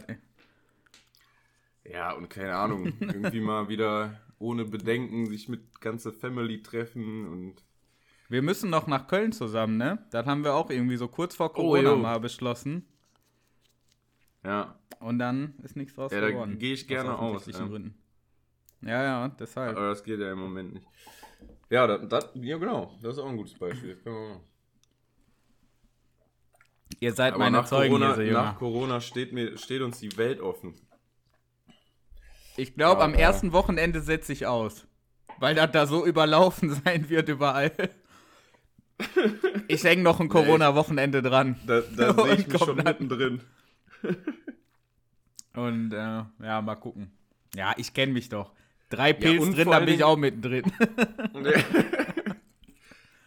[1.85, 7.63] Ja, und keine Ahnung, irgendwie mal wieder ohne Bedenken sich mit ganze Family treffen und
[8.29, 10.05] Wir müssen noch nach Köln zusammen, ne?
[10.11, 11.97] Das haben wir auch irgendwie so kurz vor Oh, Corona jo.
[11.97, 12.87] mal beschlossen.
[14.45, 16.59] ja, Und dann ist nichts draus Ja, da geworden.
[16.59, 17.67] gehe ich gerne Aus aus, ja.
[17.67, 18.02] Gründen.
[18.83, 19.77] Ja, ja, deshalb.
[19.77, 20.87] aber das geht ja im Moment nicht.
[21.71, 23.97] Ja, das, das, ja genau, das ist auch ein gutes Beispiel.
[27.01, 28.42] Ihr seid Aber meine nach Zeugen, Corona, Jünger.
[28.42, 30.75] nach Corona steht, mir, steht uns die Welt offen.
[32.57, 33.21] Ich glaube, Ja, am ja.
[33.21, 34.87] ersten Wochenende setze ich aus.
[35.38, 37.73] Weil das da so überlaufen sein wird überall.
[39.68, 41.59] Ich hänge noch ein Corona-Wochenende dran.
[41.66, 42.85] Da, da sehe ich mich schon dann.
[42.85, 43.40] mittendrin.
[45.55, 47.11] Und äh, ja, mal gucken.
[47.55, 48.53] Ja, ich kenne mich doch.
[48.93, 50.65] Drei Ja, Pilz und drin, da bin ich auch mittendrin.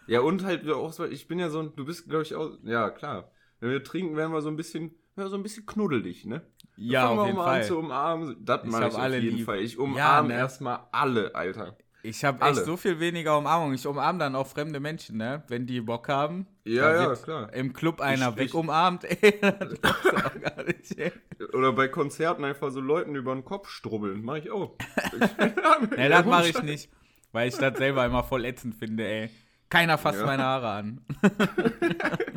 [0.08, 2.52] ja, und halt auch so, ich bin ja so ein, du bist, glaube ich, auch,
[2.64, 3.32] ja, klar.
[3.60, 6.42] Wenn wir trinken, werden wir so ein bisschen, ja, so ein bisschen knuddelig, ne?
[6.78, 7.64] ja, auf wir jeden mal an Fall.
[7.64, 8.36] zu umarmen.
[8.46, 9.46] Das mache ich auf jeden lieb.
[9.46, 9.60] Fall.
[9.62, 10.34] Ich Ja, umarme ne?
[10.36, 11.78] erstmal alle, Alter.
[12.08, 13.74] Ich habe echt so viel weniger Umarmung.
[13.74, 15.44] Ich umarme dann auch fremde Menschen, ne?
[15.48, 16.46] Wenn die Bock haben.
[16.64, 17.52] Ja, ja, klar.
[17.54, 19.40] Im Club einer ich- wegumarmt, ey.
[19.42, 21.12] Das glaubst du auch gar nicht, ey.
[21.54, 24.24] Oder bei Konzerten einfach so Leuten über den Kopf strubbeln.
[24.24, 24.76] Mach ich auch.
[25.98, 26.90] Ne, das mache ich nicht.
[27.32, 29.30] Weil ich das selber immer voll ätzend finde, ey.
[29.70, 30.26] Keiner fasst Ja.
[30.26, 31.02] meine Haare an.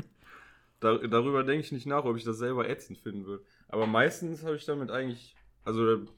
[0.81, 3.42] Da, darüber denke ich nicht nach, ob ich das selber ätzend finden würde.
[3.68, 6.11] Aber meistens habe ich damit eigentlich, also da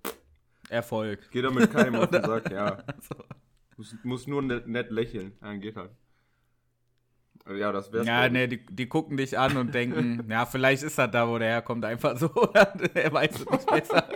[0.68, 1.30] Erfolg.
[1.30, 2.76] geht damit keinem auf den Sack, ja.
[3.00, 3.24] So.
[3.80, 5.92] Muss, muss nur nett, nett lächeln, dann geht halt.
[7.48, 10.98] Ja, das wäre Ja, ne, die, die gucken dich an und denken, ja, vielleicht ist
[10.98, 12.28] das da, wo der herkommt, einfach so.
[12.94, 14.06] Er weiß es nicht besser.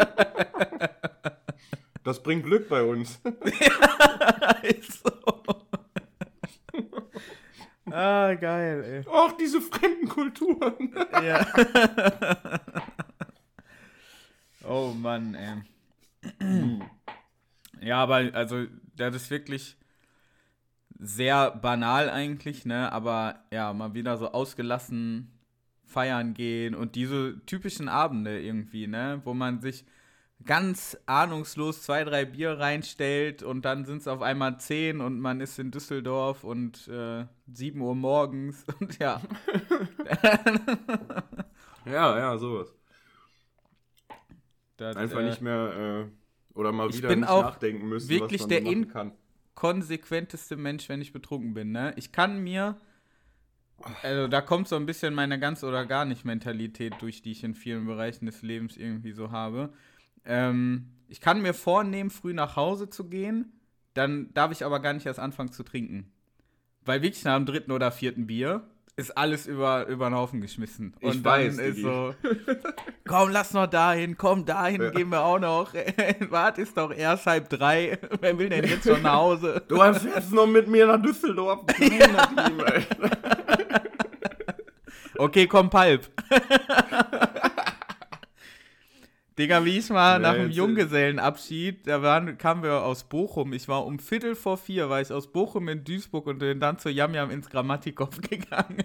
[2.02, 3.18] Das bringt Glück bei uns.
[4.62, 5.12] Ist so.
[7.90, 9.04] ah, geil, ey.
[9.10, 10.94] Ach, diese fremden Kulturen.
[11.22, 11.46] Ja.
[14.68, 16.80] oh Mann, ey.
[17.84, 18.66] ja, aber also,
[18.96, 19.76] das ist wirklich
[20.98, 22.90] sehr banal eigentlich, ne?
[22.92, 25.30] Aber ja, mal wieder so ausgelassen
[25.84, 29.20] feiern gehen und diese typischen Abende irgendwie, ne?
[29.24, 29.84] Wo man sich
[30.44, 35.40] ganz ahnungslos zwei, drei Bier reinstellt und dann sind es auf einmal zehn und man
[35.40, 39.20] ist in Düsseldorf und äh, 7 Uhr morgens und ja.
[41.86, 42.74] Ja, ja, sowas.
[44.76, 46.10] Das, Einfach äh, nicht mehr, äh,
[46.54, 49.12] oder mal ich wieder bin nicht auch nachdenken müssen, wirklich was man der machen kann.
[49.54, 51.92] konsequenteste Mensch, wenn ich betrunken bin, ne?
[51.96, 52.76] Ich kann mir,
[54.02, 57.44] also da kommt so ein bisschen meine ganz oder gar nicht Mentalität durch, die ich
[57.44, 59.72] in vielen Bereichen des Lebens irgendwie so habe.
[60.24, 63.52] Ähm, ich kann mir vornehmen, früh nach Hause zu gehen,
[63.94, 66.10] dann darf ich aber gar nicht erst anfangen zu trinken.
[66.84, 70.94] Weil wirklich nach dem dritten oder vierten Bier ist alles über, über den Haufen geschmissen.
[71.00, 71.82] Ich Und weiß, dann ist Digi.
[71.82, 72.14] so,
[73.08, 74.90] komm, lass noch dahin, komm, dahin Ja.
[74.90, 75.72] gehen wir auch noch.
[76.30, 77.98] Wart, ist doch erst halb drei.
[78.20, 79.62] Wer will denn jetzt schon nach Hause?
[79.66, 81.62] Du hast jetzt noch mit mir nach Düsseldorf.
[81.80, 83.10] Alter.
[85.18, 86.08] Okay, komm, Palp.
[89.38, 93.52] Digga, wie ich mal Ja, nach dem Junggesellenabschied, da waren, kamen wir aus Bochum.
[93.52, 96.78] Ich war um Viertel vor vier, war ich aus Bochum in Duisburg und bin dann
[96.78, 98.84] zu Yam Yam ins Grammatikhof gegangen.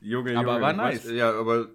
[0.00, 0.60] Junge, Aber Junge.
[0.62, 1.10] war nice.
[1.12, 1.68] Ja, aber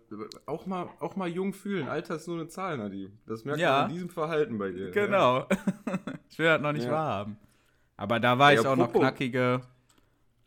[0.45, 1.87] auch mal, auch mal jung fühlen.
[1.87, 3.13] Alter ist nur eine Zahl, Nadim.
[3.25, 3.71] Das merkt Ja.
[3.71, 4.91] man an diesem Verhalten bei dir.
[4.91, 5.47] genau.
[6.29, 6.91] ich will das noch nicht Ja.
[6.91, 7.37] wahrhaben.
[7.95, 9.61] Aber da war Ja, ich auch noch apropos- knackige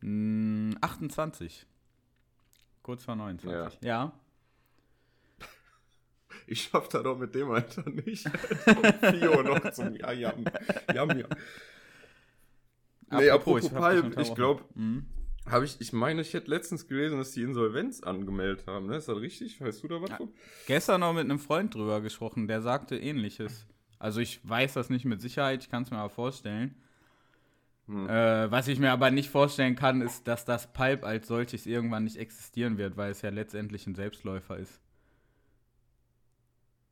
[0.03, 1.67] mh, 28.
[2.91, 3.83] Kurz vor 29.
[3.83, 4.13] Ja.
[6.47, 8.29] Ich schaff da doch mit dem Alter nicht.
[9.01, 10.45] 4 Uhr noch zum Ja, Jam.
[10.93, 11.29] Jam, Jam.
[13.13, 14.35] Nee, apropos ich Palm, ich unterbrochen.
[14.35, 15.07] glaube, Mhm.
[15.47, 18.87] habe ich, ich meine, ich hätte letztens gelesen, dass die Insolvenz angemeldet haben.
[18.87, 18.97] Ne?
[18.97, 19.61] Ist das richtig?
[19.61, 20.11] Weißt du da was?
[20.11, 20.33] von?
[20.67, 23.67] Gestern noch mit einem Freund drüber gesprochen, der sagte ähnliches.
[24.01, 26.75] Also ich weiß das nicht mit Sicherheit, ich kann es mir aber vorstellen.
[27.91, 28.09] Hm.
[28.09, 32.05] Äh, was ich mir aber nicht vorstellen kann, ist, dass das Pipe als solches irgendwann
[32.05, 34.81] nicht existieren wird, weil es ja letztendlich ein Selbstläufer ist.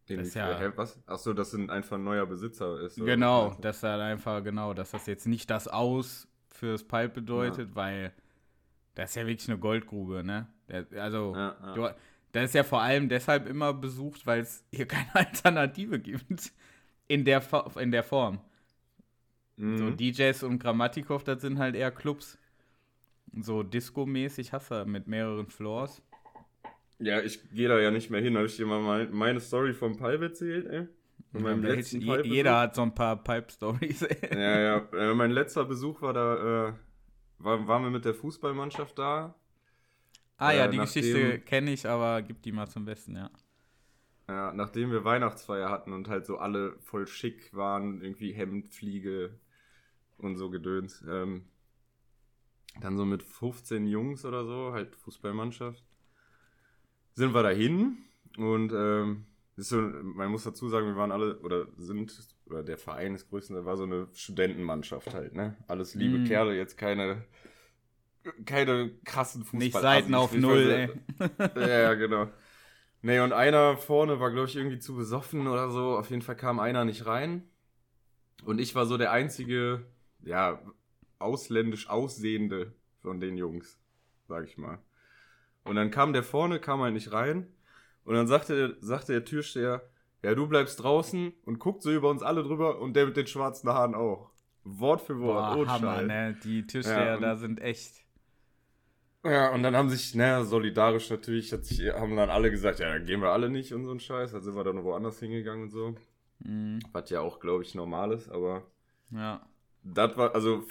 [0.09, 0.99] Den das ja, hä, was?
[1.07, 2.97] Achso, dass ein einfach ein neuer Besitzer ist.
[2.97, 7.77] Genau, dass er einfach, genau, dass das jetzt nicht das Aus fürs Pipe bedeutet, ja.
[7.77, 8.13] weil
[8.97, 10.49] das ist ja wirklich eine Goldgrube, ne?
[10.97, 11.75] Also, ja, ja.
[11.75, 11.89] Du,
[12.33, 16.53] das ist ja vor allem deshalb immer besucht, weil es hier keine Alternative gibt.
[17.07, 17.43] In der,
[17.77, 18.41] in der Form.
[19.59, 19.77] Mhm.
[19.77, 22.39] So DJs und Grammatikov, das sind halt eher Clubs.
[23.41, 26.01] So Disco-mäßig hast du mit mehreren Floors.
[26.99, 28.37] Ja, ich gehe da ja nicht mehr hin.
[28.37, 30.89] Habe ich dir mal meine Story vom Pipe erzählt, ey?
[31.33, 34.35] Von meinem ja, letzten je, jeder hat so ein paar Pipe-Stories, ey.
[34.35, 34.89] Ja, ja.
[34.93, 36.73] Äh, mein letzter Besuch war da, äh,
[37.39, 39.35] war, waren wir mit der Fußballmannschaft da.
[40.39, 43.31] Ah äh, ja, die Geschichte kenne ich, aber gib die mal zum Besten, ja.
[44.29, 49.39] Ja, nachdem wir Weihnachtsfeier hatten und halt so alle voll schick waren, irgendwie Hemd, Fliege
[50.19, 51.05] und so Gedöns.
[51.09, 51.47] Ähm,
[52.81, 55.85] dann so mit 15 Jungs oder so, halt Fußballmannschaft
[57.19, 57.99] sind wir dahin
[58.37, 59.27] und ähm,
[59.57, 63.65] so, man muss dazu sagen, wir waren alle oder sind oder der Verein ist größten,
[63.65, 65.57] war so eine Studentenmannschaft halt, ne?
[65.67, 66.25] Alles liebe mm.
[66.27, 67.25] Kerle, jetzt keine
[68.47, 69.59] keine krassen Fußball.
[69.59, 70.91] Nicht Seiten auf Null, ey.
[71.57, 72.29] ja, genau.
[73.03, 75.97] Nee, und einer vorne war, glaube ich, irgendwie zu besoffen oder so.
[75.97, 77.43] Auf jeden Fall kam einer nicht rein.
[78.45, 79.85] Und ich war so der einzige,
[80.23, 80.61] ja,
[81.19, 83.79] ausländisch Aussehende von den Jungs,
[84.27, 84.79] sag ich mal.
[85.65, 87.47] Und dann kam der vorne, kam halt nicht rein.
[88.05, 89.83] Und dann sagte, sagte der Türsteher,
[90.23, 93.27] ja, du bleibst draußen und guckt so über uns alle drüber und der mit den
[93.27, 94.31] schwarzen Haaren auch.
[94.65, 95.55] Wort für Wort.
[95.55, 96.37] Boah, Hammer, ne?
[96.43, 98.05] Die Türsteher ja, da sind echt.
[99.25, 102.89] Ja, und dann haben sich, naja, solidarisch natürlich, hat sich, haben dann alle gesagt, ja,
[102.89, 104.33] dann gehen wir alle nicht und so ein Scheiß.
[104.33, 105.95] Dann sind wir dann woanders hingegangen und so.
[106.41, 106.81] Mhm.
[106.93, 108.63] Was ja auch, glaube ich, normal ist, aber.
[109.11, 109.47] Ja.
[109.95, 110.65] Das war, also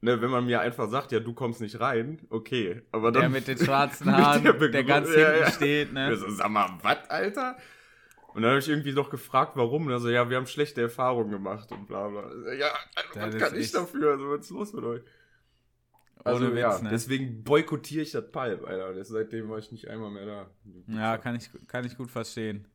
[0.00, 2.82] ne, wenn man mir einfach sagt, ja, du kommst nicht rein, okay.
[2.92, 5.50] Aber dann, der mit den schwarzen Haaren, der, der, ganz hinten ja, ja.
[5.50, 6.16] steht, ne?
[6.16, 7.56] So, sag mal, was, Alter?
[8.34, 9.88] Und dann habe ich irgendwie noch gefragt, warum.
[9.88, 12.52] Also, ja, wir haben schlechte Erfahrungen gemacht und bla bla.
[12.54, 12.68] Ja,
[13.14, 14.12] was kann ich dafür?
[14.12, 15.02] Also, was ist los mit euch?
[16.22, 16.90] Also, Ohne Witz, ja, ne?
[16.90, 19.04] deswegen boykottiere ich das Pipe, Alter.
[19.04, 20.50] Seitdem war ich nicht einmal mehr da.
[20.86, 22.68] Ja, kann ich, kann ich gut verstehen.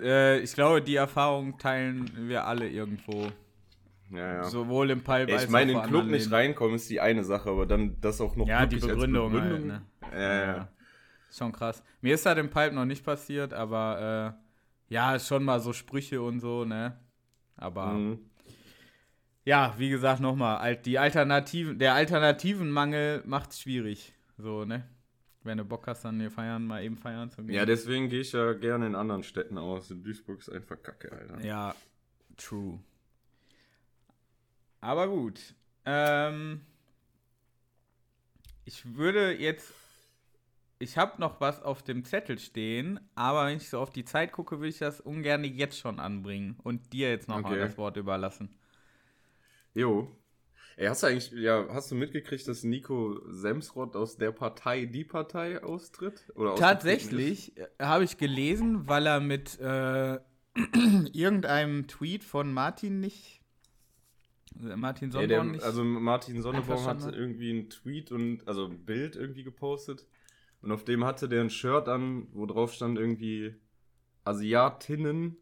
[0.00, 3.30] Äh, ich glaube, die Erfahrung teilen wir alle irgendwo.
[4.12, 4.44] Ja, ja.
[4.44, 7.24] Sowohl im Pipe als auch Ich meine, in den Club nicht reinkommen ist die eine
[7.24, 9.72] Sache, aber dann das auch noch Ja, die Begründung, Begründung.
[9.72, 10.20] Halt, ne?
[10.20, 10.68] Ja, ja.
[11.30, 11.82] Schon krass.
[12.02, 14.36] Mir ist halt im Pipe noch nicht passiert, aber
[14.88, 16.98] äh, ja, schon mal so Sprüche und so, ne?
[17.56, 18.18] Aber mhm.
[19.44, 24.12] ja, wie gesagt, nochmal, die Alternativen, der Alternativenmangel macht es schwierig.
[24.36, 24.84] So, ne?
[25.44, 27.54] Wenn du Bock hast, dann hier feiern, mal eben feiern zu gehen.
[27.54, 29.90] Ja, deswegen gehe ich ja gerne in anderen Städten aus.
[29.90, 31.44] In Duisburg ist einfach kacke, Alter.
[31.44, 31.74] Ja,
[32.36, 32.78] true.
[34.82, 35.40] Aber gut.
[35.86, 36.60] Ähm,
[38.64, 39.72] ich würde jetzt.
[40.78, 44.32] Ich habe noch was auf dem Zettel stehen, aber wenn ich so auf die Zeit
[44.32, 47.60] gucke, will ich das ungern jetzt schon anbringen und dir jetzt nochmal okay.
[47.60, 48.58] das Wort überlassen.
[49.74, 50.10] Jo.
[50.76, 55.04] Ey, hast du eigentlich, ja, hast du mitgekriegt, dass Nico Semsrott aus der Partei die
[55.04, 56.32] Partei austritt?
[56.34, 60.18] Oder Tatsächlich habe ich gelesen, weil er mit äh,
[61.12, 63.41] irgendeinem Tweet von Martin nicht
[64.54, 69.16] Martin Sonneborn ja, der, Also Martin Sonneborn hatte irgendwie einen Tweet und also ein Bild
[69.16, 70.06] irgendwie gepostet
[70.60, 73.54] und auf dem hatte der ein Shirt an, wo drauf stand irgendwie
[74.24, 75.36] Asiatinnen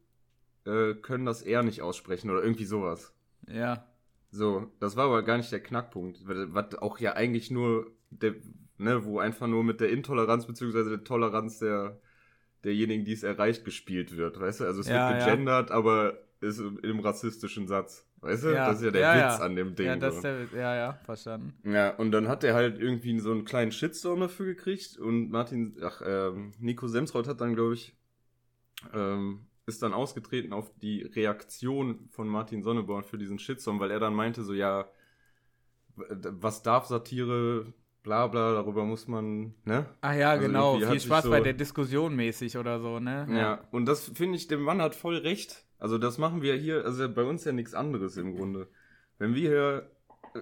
[0.64, 3.14] äh, können das eher nicht aussprechen oder irgendwie sowas.
[3.48, 3.86] Ja.
[4.30, 8.34] So, das war aber gar nicht der Knackpunkt, was auch ja eigentlich nur der,
[8.78, 12.00] ne, wo einfach nur mit der Intoleranz beziehungsweise der Toleranz der
[12.64, 14.64] derjenigen, die es erreicht, gespielt wird, weißt du?
[14.64, 15.76] Also es ja, wird gegendert, ja.
[15.76, 18.06] aber ist im rassistischen Satz.
[18.22, 18.48] Weißt du?
[18.52, 19.44] Ja, das ist ja der ja, Witz ja.
[19.44, 19.86] an dem Ding.
[19.86, 20.22] Ja, das so.
[20.22, 21.54] der, ja, ja, verstanden.
[21.64, 25.76] Ja, und dann hat er halt irgendwie so einen kleinen Shitstorm dafür gekriegt und Martin,
[25.82, 27.96] ach, ähm, Nico Semsrott hat dann, glaube ich,
[28.92, 34.00] ähm, ist dann ausgetreten auf die Reaktion von Martin Sonneborn für diesen Shitstorm, weil er
[34.00, 34.86] dann meinte so, ja,
[35.96, 39.86] was darf Satire, bla bla, darüber muss man, ne?
[40.00, 43.26] Ach ja, also genau, viel Spaß so, bei der Diskussion mäßig oder so, ne?
[43.30, 43.68] Ja, ja.
[43.70, 47.08] und das finde ich, der Mann hat voll recht also das machen wir hier, also
[47.08, 48.68] bei uns ja nichts anderes im Grunde.
[49.18, 49.90] Wenn wir hier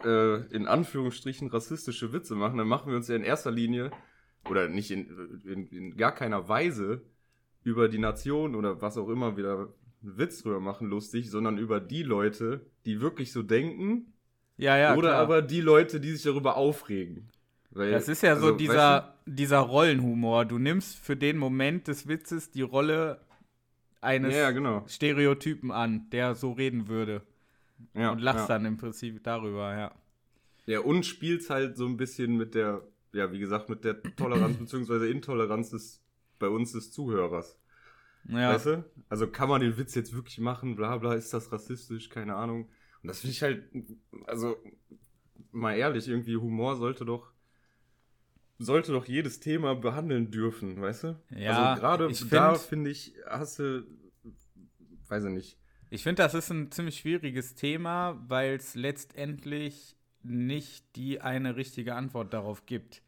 [0.05, 3.91] äh, in Anführungsstrichen rassistische Witze machen, dann machen wir uns ja in erster Linie
[4.51, 7.03] oder nicht in, in, in gar keiner Weise
[7.63, 9.69] über die Nation oder was auch immer wieder
[10.03, 14.13] einen Witz drüber machen lustig, sondern über die Leute, die wirklich so denken.
[14.57, 14.97] Ja, ja.
[14.97, 15.21] Oder klar.
[15.21, 17.29] aber die Leute, die sich darüber aufregen.
[17.71, 19.31] Weil, das ist ja also, so dieser, weißt du?
[19.33, 20.45] dieser Rollenhumor.
[20.47, 23.21] Du nimmst für den Moment des Witzes die Rolle
[24.01, 24.85] eines ja, genau.
[24.87, 27.23] Stereotypen an, der so reden würde.
[27.95, 28.57] Ja, und lachst ja.
[28.57, 29.93] dann im Prinzip darüber, ja.
[30.67, 32.83] Ja, und spielt halt so ein bisschen mit der,
[33.13, 35.11] ja, wie gesagt, mit der Toleranz bzw.
[35.11, 36.03] Intoleranz des,
[36.39, 37.59] bei uns des Zuhörers.
[38.25, 38.53] Ja.
[38.53, 38.85] Weißt du?
[39.09, 42.69] Also kann man den Witz jetzt wirklich machen, bla bla, ist das rassistisch, keine Ahnung.
[43.03, 43.65] Und das finde ich halt,
[44.27, 44.57] also
[45.53, 47.33] mal ehrlich, irgendwie Humor sollte doch
[48.59, 51.21] sollte doch jedes Thema behandeln dürfen, weißt du?
[51.31, 53.87] Ja, also gerade da find- finde ich, hast du,
[55.09, 55.59] weiß ich nicht.
[55.91, 61.95] Ich finde, das ist ein ziemlich schwieriges Thema, weil es letztendlich nicht die eine richtige
[61.95, 63.03] Antwort darauf gibt.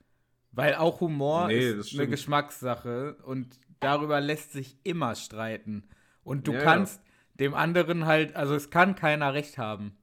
[0.53, 5.85] Weil auch Humor Nee, ist eine Geschmackssache und darüber lässt sich immer streiten.
[6.25, 6.65] Und du Ja, ja.
[6.65, 7.03] kannst
[7.35, 9.97] dem anderen halt, also es kann keiner recht haben.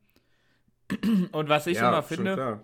[1.31, 2.63] Und was ich ja, immer finde.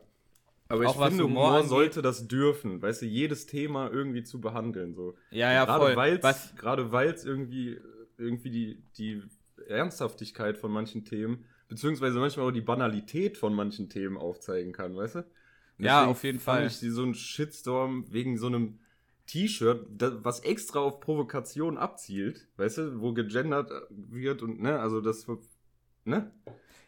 [0.74, 4.42] Aber auch ich finde, Humor Humor, sollte das dürfen, weißt du, jedes Thema irgendwie zu
[4.42, 4.96] behandeln.
[4.96, 5.16] So.
[5.30, 5.96] ja, ja, gerade voll.
[5.96, 7.80] weil's, gerade weil es irgendwie,
[8.18, 9.22] irgendwie die, die
[9.68, 15.16] Ernsthaftigkeit von manchen Themen, beziehungsweise manchmal auch die Banalität von manchen Themen aufzeigen kann, weißt
[15.16, 15.26] du?
[15.78, 16.66] Ja, auf jeden Fall.
[16.66, 18.80] ich so ein Shitstorm wegen so einem
[19.28, 19.88] T-Shirt,
[20.24, 25.28] was extra auf Provokation abzielt, weißt du, wo gegendert wird und, ne, also das,
[26.04, 26.32] ne?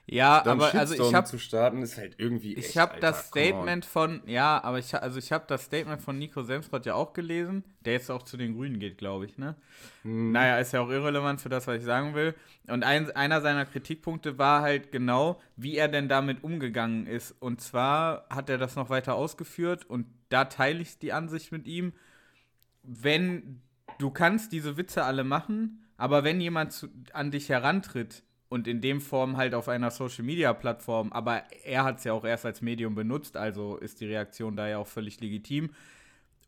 [0.07, 2.93] Ja, Dann aber also Shitstorm ich habe zu starten, ist halt irgendwie Ich echt, habe
[2.93, 3.27] Alter, das.
[3.27, 7.13] Statement von, ja, aber ich, also ich habe das Statement von Nico Semsrott ja auch
[7.13, 9.55] gelesen, der jetzt auch zu den Grünen geht, glaube ich, ne?
[10.03, 10.31] Hm.
[10.31, 12.35] Naja, ist ja auch irrelevant für das, was ich sagen will.
[12.67, 17.31] Und ein, einer seiner Kritikpunkte war halt genau, wie er denn damit umgegangen ist.
[17.39, 21.65] Und zwar hat er das noch weiter ausgeführt und da teile ich die Ansicht mit
[21.65, 21.93] ihm.
[22.83, 23.61] Wenn
[23.97, 28.81] du kannst diese Witze alle machen, aber wenn jemand zu, an dich herantritt und in
[28.81, 32.45] dem Form halt auf einer Social Media Plattform, aber er hat es ja auch erst
[32.45, 35.69] als Medium benutzt, also ist die Reaktion da ja auch völlig legitim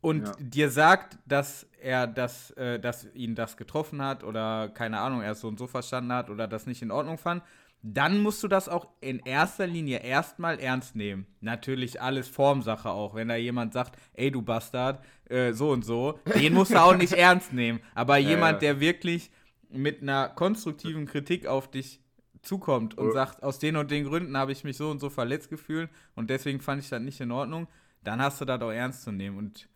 [0.00, 0.32] und Ja.
[0.38, 5.32] dir sagt, dass er das, äh, dass ihn das getroffen hat oder keine Ahnung, er
[5.32, 7.42] es so und so verstanden hat oder das nicht in Ordnung fand,
[7.82, 11.26] dann musst du das auch in erster Linie erstmal ernst nehmen.
[11.40, 13.14] Natürlich alles Formsache auch.
[13.14, 16.96] Wenn da jemand sagt, ey du Bastard, äh, so und so, den musst du auch
[16.96, 17.78] nicht ernst nehmen.
[17.94, 18.72] Aber jemand, ja.
[18.72, 19.30] der wirklich
[19.70, 22.00] mit einer konstruktiven Kritik auf dich
[22.42, 23.12] zukommt und Oh.
[23.12, 26.30] sagt, aus den und den Gründen habe ich mich so und so verletzt gefühlt und
[26.30, 27.66] deswegen fand ich das nicht in Ordnung,
[28.04, 29.36] dann hast du das auch ernst zu nehmen.
[29.38, 29.68] Und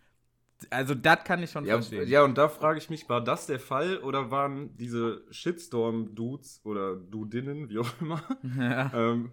[0.70, 2.08] also das kann ich schon Ja, verstehen.
[2.08, 6.94] ja, und da frage ich mich, war das der Fall oder waren diese Shitstorm-Dudes oder
[6.96, 8.22] Dudinnen, wie auch immer,
[8.58, 8.90] Ja.
[8.94, 9.32] ähm,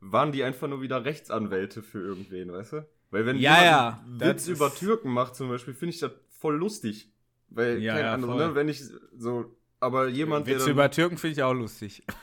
[0.00, 2.88] waren die einfach nur wieder Rechtsanwälte für irgendwen, weißt du?
[3.10, 6.56] Weil wenn Ja, jemand ja, Witz über Türken macht zum Beispiel, finde ich das voll
[6.56, 7.10] lustig.
[7.48, 8.48] Weil Ja, kein ja, voll.
[8.48, 8.54] ne?
[8.54, 8.82] Wenn ich
[9.16, 12.02] so, aber jemand, der Witze dann, über Türken finde ich auch lustig.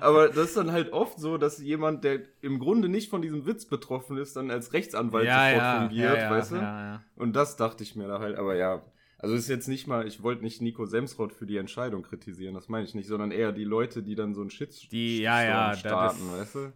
[0.00, 3.46] aber das ist dann halt oft so, dass jemand, der im Grunde nicht von diesem
[3.46, 6.56] Witz betroffen ist, dann als Rechtsanwalt sofort fungiert, ja, ja, weißt du?
[6.56, 6.62] ja,
[6.94, 7.02] ja.
[7.16, 8.82] Und das dachte ich mir da halt, aber ja.
[9.18, 12.68] Also ist jetzt nicht mal, ich wollte nicht Nico Semsrott für die Entscheidung kritisieren, das
[12.68, 15.74] meine ich nicht, sondern eher die Leute, die dann so einen Shit Die- ja, ja,
[15.74, 16.72] starten, weißt du?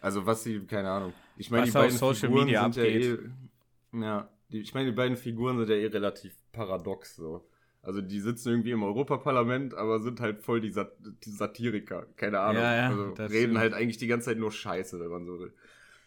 [0.00, 1.12] Also was sie, keine Ahnung.
[1.36, 3.30] Ich meine, die beiden Social Figuren Media sind ja eh, abgeht.
[3.92, 7.46] ja, die, ich meine, die beiden Figuren sind ja eh relativ paradox so.
[7.82, 10.92] Also die sitzen irgendwie im Europaparlament, aber sind halt voll die, Sat
[11.24, 12.62] die Satiriker, keine Ahnung.
[12.62, 13.58] Ja, ja, also reden stimmt.
[13.58, 15.54] halt eigentlich die ganze Zeit nur Scheiße, wenn man so will.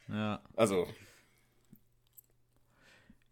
[0.07, 0.41] ja.
[0.55, 0.87] Also,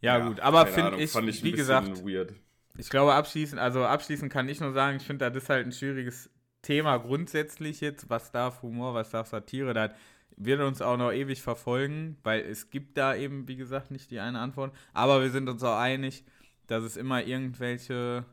[0.01, 2.33] Ja, gut, aber finde ich, ich wie gesagt, weird.
[2.77, 5.71] ich glaube abschließend, also abschließend kann ich nur sagen, ich finde, das ist halt ein
[5.71, 6.29] schwieriges
[6.61, 8.09] Thema grundsätzlich jetzt.
[8.09, 9.73] Was darf Humor, was darf Satire?
[9.73, 9.91] Das
[10.37, 14.19] wird uns auch noch ewig verfolgen, weil es gibt da eben, wie gesagt, nicht die
[14.19, 14.75] eine Antwort.
[14.93, 16.23] Aber wir sind uns auch einig,
[16.71, 18.25] dass es immer irgendwelche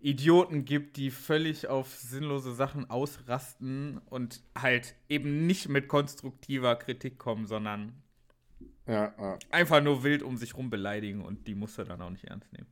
[0.00, 7.18] Idioten gibt, die völlig auf sinnlose Sachen ausrasten und halt eben nicht mit konstruktiver Kritik
[7.18, 8.02] kommen, sondern
[8.86, 9.38] Ja, ja.
[9.50, 12.52] einfach nur wild um sich rum beleidigen und die musst du dann auch nicht ernst
[12.52, 12.68] nehmen.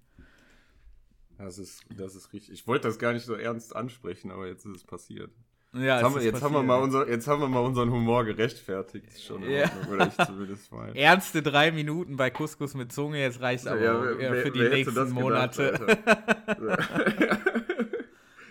[1.39, 2.53] Das ist, das ist richtig.
[2.55, 5.33] Ich wollte das gar nicht so ernst ansprechen, aber jetzt ist es passiert.
[5.75, 8.25] Ja, Jetzt, haben wir, jetzt, haben wir mal unser, jetzt haben wir mal unseren Humor
[8.25, 9.21] gerechtfertigt.
[9.21, 9.69] Schon Ja.
[9.93, 10.93] Oder ich zumindest mal.
[10.97, 14.95] Ernste drei Minuten bei Couscous mit Zunge, jetzt reicht aber Ja, wer- für die nächsten
[14.95, 15.99] gedacht, Monate.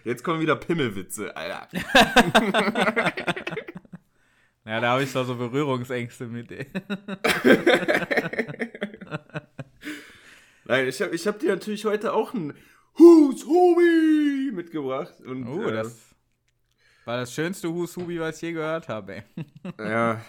[0.06, 1.66] Jetzt kommen wieder Pimmelwitze, Alter.
[4.66, 6.50] ja, da habe ich doch so Berührungsängste mit.
[10.66, 12.54] Nein, ich habe ich hab dir natürlich heute auch ein
[12.96, 15.14] Who's Homie mitgebracht.
[15.26, 16.13] Und, Oh, äh, das
[17.06, 19.16] war das schönste Husubi, was ich je gehört habe.
[19.16, 19.24] ey.
[19.78, 20.22] Ja.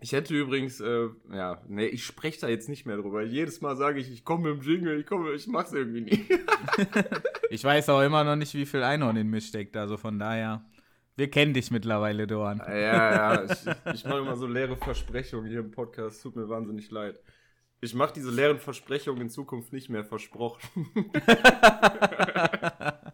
[0.00, 3.22] Ich hätte übrigens, äh, ja, nee, ich spreche da jetzt nicht mehr drüber.
[3.22, 6.28] Jedes Mal sage ich, ich komme dem Jingle, ich komme, ich mach's irgendwie nie.
[7.50, 10.64] Ich weiß auch immer noch nicht, wie viel Einhorn in mir steckt, also von daher.
[11.16, 12.58] Wir kennen dich mittlerweile, Doan.
[12.58, 16.90] Ja, ja, ich, ich mache immer so leere Versprechungen hier im Podcast, tut mir wahnsinnig
[16.90, 17.20] leid.
[17.80, 20.60] Ich mache diese leeren Versprechungen in Zukunft nicht mehr versprochen.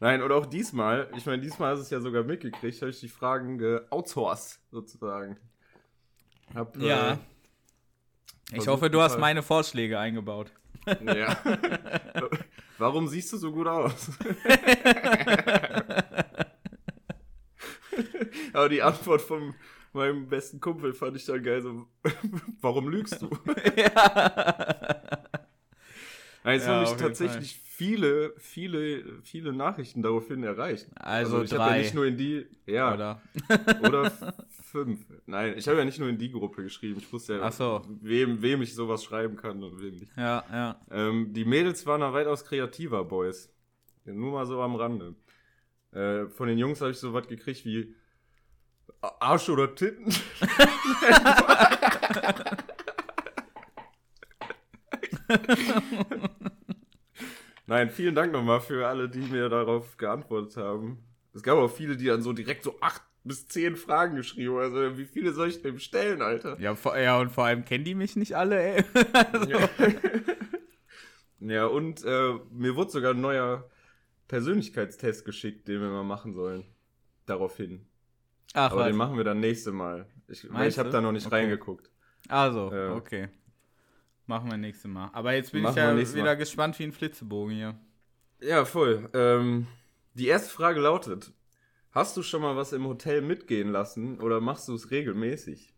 [0.00, 3.00] Nein, und auch diesmal, ich meine, diesmal hast du es ja sogar mitgekriegt, habe ich
[3.00, 5.36] die Fragen geoutsourced, sozusagen.
[6.54, 7.12] Hab, Ja.
[7.12, 7.16] äh,
[8.56, 10.52] Ich hoffe, du hast meine Vorschläge eingebaut.
[11.04, 11.36] Ja.
[12.78, 14.10] Warum siehst du so gut aus?
[18.52, 19.54] Aber die Antwort von
[19.92, 21.60] meinem besten Kumpel fand ich dann geil.
[21.62, 21.86] So,
[22.60, 23.28] warum lügst du?
[23.44, 23.90] Nein,
[26.42, 30.86] es Ja, haben mich tatsächlich viele, viele, viele Nachrichten daraufhin erreicht.
[30.96, 33.22] Also ich habe ja nicht nur in die, ja, Oder?
[33.82, 34.10] oder
[34.62, 35.00] fünf.
[35.26, 37.00] Nein, ich habe ja nicht nur in die Gruppe geschrieben.
[37.00, 37.82] Ich wusste ja, so.
[38.00, 40.12] wem, wem ich sowas schreiben kann und wem nicht.
[40.16, 40.80] Ja, ja.
[40.90, 43.52] Ähm, die Mädels waren da weitaus kreativer, Boys.
[44.04, 45.14] Ja, nur mal so am Rande.
[45.92, 47.94] Äh, von den Jungs habe ich so was gekriegt wie
[49.00, 50.12] Arsch oder Titten.
[57.66, 60.98] Nein, vielen Dank nochmal für alle, die mir darauf geantwortet haben.
[61.34, 64.74] Es gab auch viele, die dann so direkt so acht bis zehn Fragen geschrieben haben.
[64.74, 66.58] Also, wie viele soll ich denn stellen, Alter?
[66.58, 68.84] Ja, vor, ja, und vor allem kennen die mich nicht alle, ey.
[69.48, 69.68] Ja,
[71.40, 73.68] ja und äh, mir wurde sogar ein neuer
[74.28, 76.64] Persönlichkeitstest geschickt, den wir mal machen sollen.
[77.26, 77.86] Daraufhin.
[78.54, 78.96] Ach, Aber den was.
[78.98, 80.06] machen wir dann nächste Mal.
[80.26, 81.36] Ich, ich habe da noch nicht Okay.
[81.36, 81.90] reingeguckt.
[82.28, 82.94] Also, Ja.
[82.94, 83.28] okay.
[84.30, 85.10] Machen wir nächstes Mal.
[85.12, 86.36] Aber jetzt bin Machen ich ja wieder Mal.
[86.36, 87.74] gespannt wie ein Flitzebogen hier.
[88.40, 89.10] Ja, voll.
[89.12, 89.66] Ähm,
[90.14, 91.32] die erste Frage lautet:
[91.90, 95.74] Hast du schon mal was im Hotel mitgehen lassen oder machst du es regelmäßig?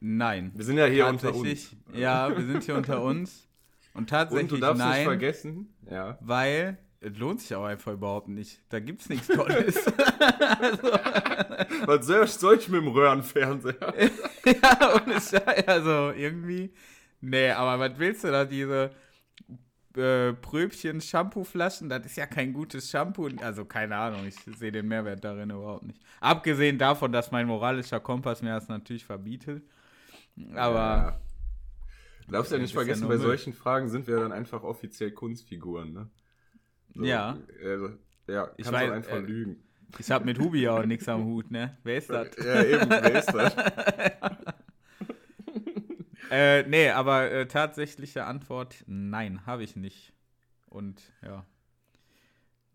[0.00, 0.50] Nein.
[0.56, 1.76] Wir sind ja hier unter uns.
[1.92, 3.46] ja, wir sind hier unter uns.
[3.94, 5.72] Und tatsächlich Und du darfst nicht nein, vergessen.
[5.88, 6.18] Ja.
[6.20, 8.60] weil es lohnt sich auch einfach überhaupt nicht.
[8.68, 9.74] Da gibt's nichts Tolles.
[11.86, 13.94] Was soll, soll ich mit dem Röhrenfernseher?
[14.44, 15.66] ja, ohne Scheiß.
[15.66, 16.74] Also irgendwie.
[17.22, 18.44] Nee, aber was willst du da?
[18.44, 18.90] Diese
[19.96, 23.28] äh, Pröbchen Shampooflaschen, das ist ja kein gutes Shampoo.
[23.40, 26.00] Also keine Ahnung, ich sehe den Mehrwert darin überhaupt nicht.
[26.20, 29.62] Abgesehen davon, dass mein moralischer Kompass mir das natürlich verbietet.
[30.54, 31.20] Aber Ja.
[32.28, 35.92] Darfst ja nicht ja vergessen, nur bei solchen Fragen sind wir dann einfach offiziell Kunstfiguren,
[35.92, 36.08] ne?
[36.94, 37.38] So, Ja.
[37.62, 37.90] Also,
[38.26, 39.62] ja, Ich kannst weiß, einfach äh, lügen.
[39.98, 41.76] ich habe mit Hubi auch nichts am Hut, ne?
[41.82, 42.28] Wer ist das?
[42.36, 43.54] Ja, eben, wer ist das?
[46.30, 50.12] Äh, nee, aber äh, tatsächliche Antwort, nein, habe ich nicht.
[50.68, 51.44] Und ja.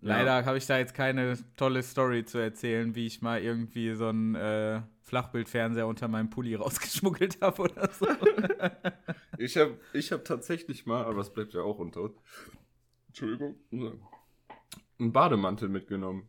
[0.02, 4.10] Leider habe ich da jetzt keine tolle Story zu erzählen, wie ich mal irgendwie so
[4.10, 8.08] einen äh, Flachbildfernseher unter meinem Pulli rausgeschmuggelt habe oder so.
[9.38, 12.18] Ich habe ich hab tatsächlich mal, aber es bleibt ja auch unter uns,
[13.16, 13.56] Entschuldigung,
[15.00, 16.28] einen Bademantel mitgenommen.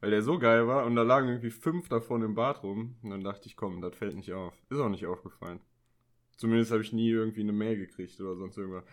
[0.00, 2.96] Weil der so geil war und da lagen irgendwie fünf davon im Bad rum.
[3.02, 4.52] Und dann dachte ich, komm, das fällt nicht auf.
[4.68, 5.60] Ist auch nicht aufgefallen.
[6.36, 8.84] Zumindest habe ich nie irgendwie eine Mail gekriegt oder sonst irgendwas.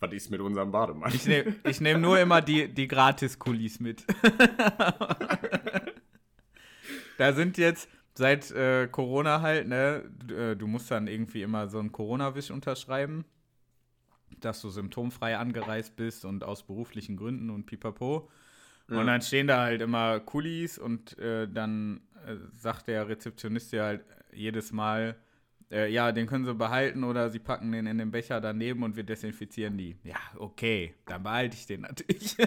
[0.00, 1.16] Was ist mit unserem Bademantel?
[1.16, 4.04] Ich nehme ich nehm nur immer die, die Gratis-Kulis mit.
[7.16, 11.68] da sind jetzt seit äh, Corona halt, ne, du, äh, du musst dann irgendwie immer
[11.68, 13.24] so einen Corona-Wisch unterschreiben,
[14.46, 18.30] dass du symptomfrei angereist bist und aus beruflichen Gründen und pipapo.
[18.88, 19.00] Ja.
[19.00, 23.84] Und dann stehen da halt immer Kulis und äh, dann äh, sagt der Rezeptionist ja
[23.84, 25.16] halt jedes Mal,
[25.70, 28.94] äh, ja, den können sie behalten oder sie packen den in den Becher daneben und
[28.94, 29.96] wir desinfizieren die.
[30.04, 32.36] Ja, okay, dann behalte ich den natürlich.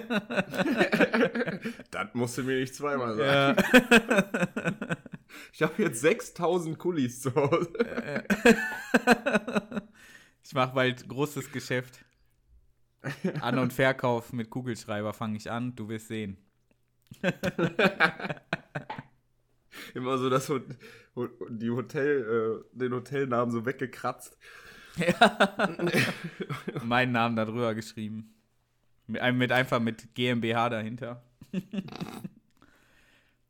[1.91, 3.61] Das musst du mir nicht zweimal sagen.
[3.61, 4.95] ja.
[5.53, 7.71] Ich habe jetzt 6000 Kulis zu Hause.
[10.49, 12.03] Ich mache bald großes Geschäft.
[13.39, 16.37] An- und Verkauf mit Kugelschreiber fange ich an, du wirst sehen.
[19.93, 20.51] Immer so das
[21.49, 24.39] die Hotel, äh, den Hotelnamen so weggekratzt.
[26.83, 28.33] Meinen Namen da drüber geschrieben.
[29.05, 31.23] Mit, mit einfach mit GmbH dahinter.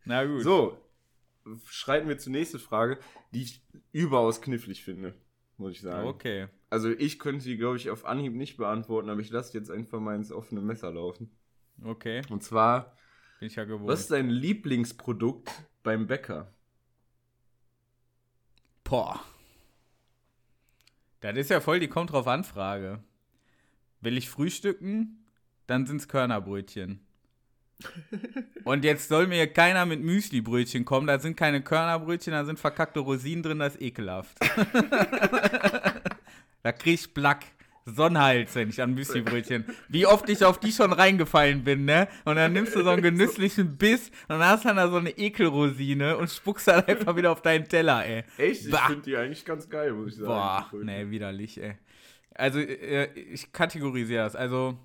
[0.03, 0.43] Na gut.
[0.43, 0.77] So,
[1.65, 2.99] schreiten wir zur nächsten Frage,
[3.33, 3.61] die ich
[3.93, 5.15] überaus knifflig finde,
[5.55, 6.05] muss ich sagen.
[6.05, 6.49] Okay.
[6.69, 9.99] Also ich könnte die, glaube ich, auf Anhieb nicht beantworten, aber ich lasse jetzt einfach
[9.99, 11.31] mal ins offene Messer laufen.
[11.83, 12.21] Okay.
[12.29, 12.95] Und zwar,
[13.39, 13.87] Bin ich ja gewohnt.
[13.89, 15.49] was ist dein Lieblingsprodukt
[15.81, 16.53] beim Bäcker?
[18.83, 19.19] Boah.
[21.21, 23.03] Das ist ja voll die Kommt drauf an Frage.
[24.01, 25.25] Will ich frühstücken,
[25.67, 27.05] dann sind's Körnerbrötchen.
[28.63, 32.99] Und jetzt soll mir keiner mit Müslibrötchen kommen, da sind keine Körnerbrötchen, da sind verkackte
[32.99, 34.37] Rosinen drin, das ist ekelhaft.
[36.63, 37.45] da krieg ich Plack.
[37.85, 39.65] Sonnenhals, wenn ich an Müslibrötchen.
[39.87, 42.07] Wie oft ich auf die schon reingefallen bin, ne?
[42.23, 44.97] Und dann nimmst du so einen genüsslichen Biss und dann hast du dann da so
[44.97, 48.25] eine Ekelrosine und spuckst dann einfach wieder auf deinen Teller, ey.
[48.37, 48.65] Echt?
[48.65, 48.85] Ich Bah.
[48.87, 50.27] finde die eigentlich ganz geil, muss ich sagen.
[50.27, 51.77] Boah, nee, widerlich, ey.
[52.35, 54.35] Also, äh, ich kategorisiere das.
[54.35, 54.77] Also,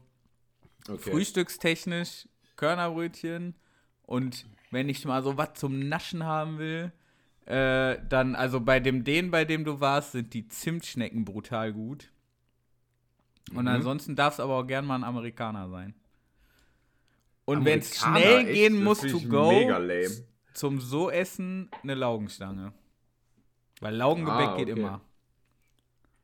[0.88, 1.10] Okay.
[1.10, 3.54] frühstückstechnisch Körnerbrötchen.
[4.02, 6.90] Und wenn ich mal so was zum Naschen haben will,
[7.46, 12.10] äh, dann, also bei dem den, bei dem du warst, sind die Zimtschnecken brutal gut.
[13.54, 13.68] Und Mhm.
[13.68, 15.94] ansonsten darf es aber auch gern mal ein Amerikaner sein.
[17.46, 18.52] Und wenn es schnell echt?
[18.52, 19.70] gehen muss to go,
[20.54, 22.72] zum so essen eine Laugenstange.
[23.80, 24.80] Weil Laugengebäck Ah, geht okay.
[24.80, 25.00] immer.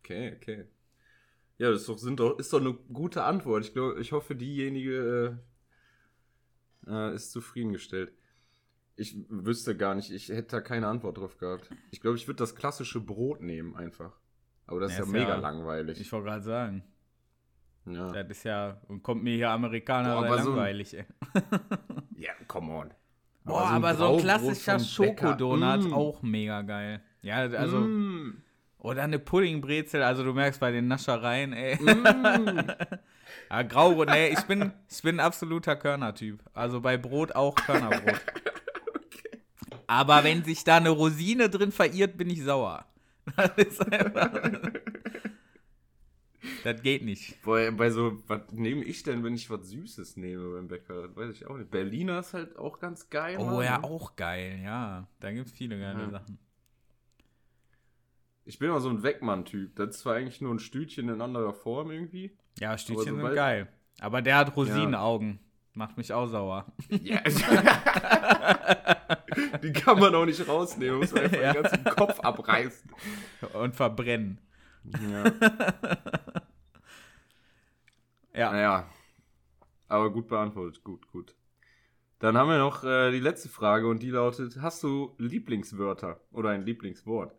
[0.03, 0.65] Okay, okay.
[1.59, 3.65] Ja, das ist doch, sind doch, ist doch eine gute Antwort.
[3.65, 5.39] Ich glaube, ich hoffe, diejenige
[6.87, 8.13] äh, äh, ist zufriedengestellt.
[9.01, 11.71] Ich wüsste gar nicht, ich hätte da keine Antwort drauf gehabt.
[11.91, 14.13] Ich glaube, ich würde das klassische Brot nehmen einfach.
[14.67, 15.99] Aber das Ja, ist ja mega ja- langweilig.
[15.99, 16.85] Ich wollte gerade sagen.
[17.87, 18.13] ja.
[18.13, 21.07] Das ist ja, und kommt mir hier Amerikaner Boah, aber so ein- langweilig, ey.
[22.17, 22.91] ja, come on.
[23.45, 25.95] Boah, aber so ein Graubrot klassischer vom Bäcker, Schokodonut mm.
[25.95, 27.01] auch mega geil.
[27.23, 28.43] Ja, also, Mm.
[28.81, 31.77] oder eine Puddingbrezel, also du merkst bei den Naschereien, ey.
[31.83, 32.61] Mm.
[33.49, 36.43] Ja, Graubrot, nee, ich bin, ich bin ein absoluter Körnertyp.
[36.53, 38.21] Also bei Brot auch Körnerbrot.
[39.91, 42.87] Aber wenn sich da eine Rosine drin verirrt, bin ich sauer.
[43.37, 44.31] Das ist einfach.
[46.65, 47.43] das geht nicht.
[47.43, 51.09] Bei, bei so, was nehme ich denn, wenn ich was Süßes nehme beim Bäcker?
[51.09, 51.73] Das weiß ich auch nicht.
[51.73, 53.37] Berliner ist halt auch ganz geil.
[53.41, 55.09] Oh Mann, ja, auch geil, ja.
[55.19, 56.11] Da gibt es viele geile Ja.
[56.11, 56.39] Sachen.
[58.45, 59.75] Ich bin auch so ein Wegmann-Typ.
[59.75, 62.31] Das ist zwar eigentlich nur ein Stütchen in anderer Form irgendwie.
[62.61, 63.67] Ja, Stütchen sind geil.
[63.99, 65.41] Aber der hat Rosinenaugen.
[65.75, 66.67] Macht mich auch sauer.
[66.89, 67.23] Ja.
[69.63, 70.99] Die kann man auch nicht rausnehmen.
[70.99, 71.53] Muss man einfach Ja.
[71.53, 72.91] den ganzen Kopf abreißen.
[73.55, 74.39] Und verbrennen.
[75.11, 75.25] Ja.
[78.33, 78.53] Ja.
[78.53, 78.89] Naja.
[79.89, 80.85] Aber gut beantwortet.
[80.85, 81.35] Gut, gut.
[82.21, 86.51] Dann haben wir noch äh, die letzte Frage und die lautet: Hast du Lieblingswörter oder
[86.51, 87.35] ein Lieblingswort?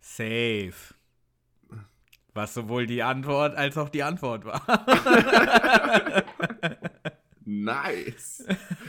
[0.00, 0.74] Safe.
[2.34, 4.62] Was sowohl die Antwort als auch die Antwort war.
[7.44, 8.44] Nice.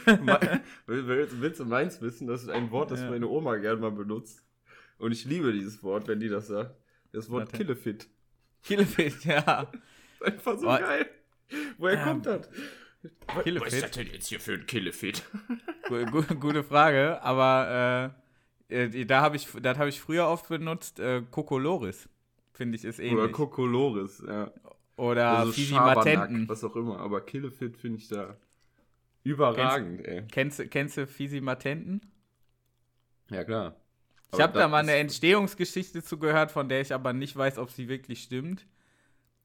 [0.85, 2.27] Willst, du meins wissen?
[2.27, 3.09] Das ist ein Wort, das Ja.
[3.09, 4.43] meine Oma gern mal benutzt.
[4.97, 6.75] Und ich liebe dieses Wort, wenn die das sagt.
[7.11, 7.57] Das Wort Warte.
[7.57, 8.07] Killefit.
[8.63, 9.71] Killefit, ja.
[10.21, 10.77] Einfach so Oh.
[10.77, 11.05] geil.
[11.77, 12.49] Woher Ähm, kommt das?
[13.43, 13.67] Killefit?
[13.67, 15.23] Was ist das denn jetzt hier für ein Killefit?
[15.89, 18.13] Gu- gu- Gute Frage, aber
[18.69, 20.99] äh, äh, da habe ich, das habe ich früher oft benutzt.
[20.99, 22.07] Äh, Kokolores,
[22.53, 23.13] finde ich, ist ähnlich.
[23.19, 24.51] Oder Kokolores, ja.
[24.95, 26.47] Oder Also Schabernack, Matenten.
[26.49, 26.99] was auch immer.
[26.99, 28.37] Aber Killefit finde ich da
[29.23, 30.23] überragend, ey.
[30.31, 32.01] Kennst, du- kennst du Fisi Matenten?
[33.29, 33.75] Ja, klar.
[34.33, 37.69] Ich habe da mal eine Entstehungsgeschichte zu gehört, von der ich aber nicht weiß, ob
[37.71, 38.65] sie wirklich stimmt.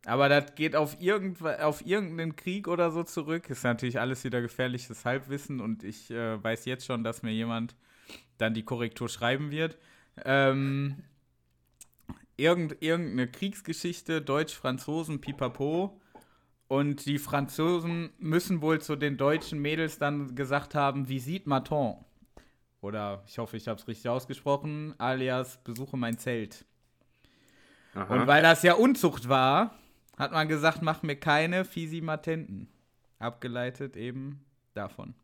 [0.06, 3.50] Aber das geht auf, irgendw auf irgendeinen Krieg oder so zurück.
[3.50, 7.74] Ist natürlich alles wieder gefährliches Halbwissen und ich äh, weiß jetzt schon, dass mir jemand
[8.38, 9.76] dann die Korrektur schreiben wird.
[10.24, 11.02] Ähm,
[12.36, 16.00] irgend, irgendeine Kriegsgeschichte, Deutsch-Franzosen, pipapo.
[16.68, 21.96] Und die Franzosen müssen wohl zu den deutschen Mädels dann gesagt haben, Visite Maton.
[22.80, 26.64] Oder ich hoffe, ich habe es richtig ausgesprochen, alias besuche mein Zelt.
[27.94, 28.14] Aha.
[28.14, 29.74] Und weil das ja Unzucht war,
[30.16, 32.68] hat man gesagt, mach mir keine Fisimatenten.
[33.18, 34.44] Abgeleitet eben
[34.74, 35.14] davon.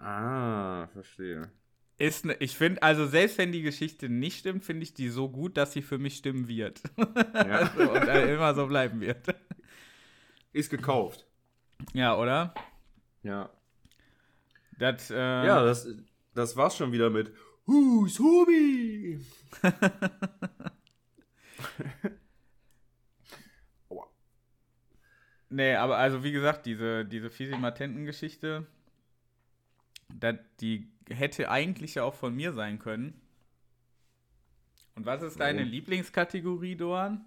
[0.00, 1.50] ah, verstehe.
[1.96, 5.28] Ist ne, ich finde, also selbst wenn die Geschichte nicht stimmt, finde ich die so
[5.28, 6.80] gut, dass sie für mich stimmen wird.
[6.96, 7.70] Ja.
[7.74, 9.18] Also, und immer so bleiben wird.
[10.54, 11.26] Ist gekauft.
[11.92, 12.54] Ja, oder?
[13.22, 13.50] Ja.
[14.78, 15.86] Das, äh, Ja, das,
[16.32, 17.34] das war's schon wieder mit
[17.66, 19.20] Who's Hubi?
[25.50, 28.66] Nee, aber also wie gesagt, diese, diese Fisimatenten-Geschichte,
[30.60, 33.20] die hätte eigentlich ja auch von mir sein können.
[34.96, 35.70] Und was ist deine Warum?
[35.70, 37.24] Lieblingskategorie, Doan?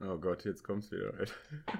[0.00, 1.14] Oh Gott, jetzt kommt's wieder.
[1.18, 1.34] Alter.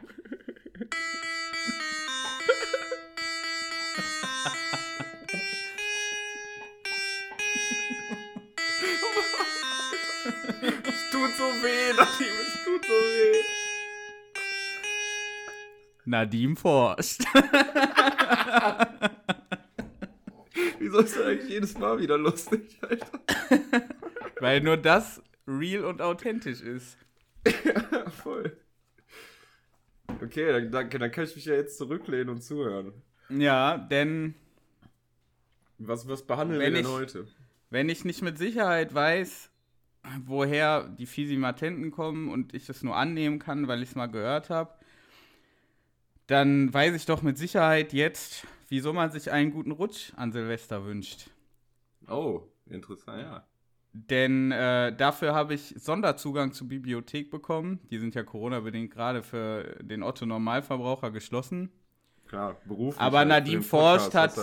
[10.87, 13.43] Es tut so weh, Nadim, es tut so weh.
[16.05, 17.25] Nadim forscht.
[20.79, 23.21] Wieso ist das eigentlich jedes Mal wieder lustig, Alter?
[24.41, 26.97] Weil nur das real und authentisch ist.
[27.47, 27.53] Ja,
[28.15, 28.57] voll.
[30.23, 32.93] Okay, dann, danke, dann kann ich mich ja jetzt zurücklehnen und zuhören.
[33.31, 34.35] Ja, denn
[35.79, 37.27] Was, was behandeln wir denn ich- heute?
[37.71, 39.51] wenn ich nicht mit Sicherheit weiß,
[40.27, 44.51] woher die Fisimatenten kommen und ich es nur annehmen kann, weil ich es mal gehört
[44.51, 44.75] habe,
[46.27, 50.85] dann weiß ich doch mit Sicherheit jetzt, wieso man sich einen guten Rutsch an Silvester
[50.85, 51.31] wünscht.
[52.09, 53.47] Oh, interessant, ja.
[53.97, 57.79] Denn äh, dafür habe ich Sonderzugang zur Bibliothek bekommen.
[57.91, 61.71] Die sind ja Corona-bedingt gerade für den Otto-Normalverbraucher geschlossen.
[62.27, 63.01] klar, beruflich.
[63.01, 64.35] Aber den Forst hat,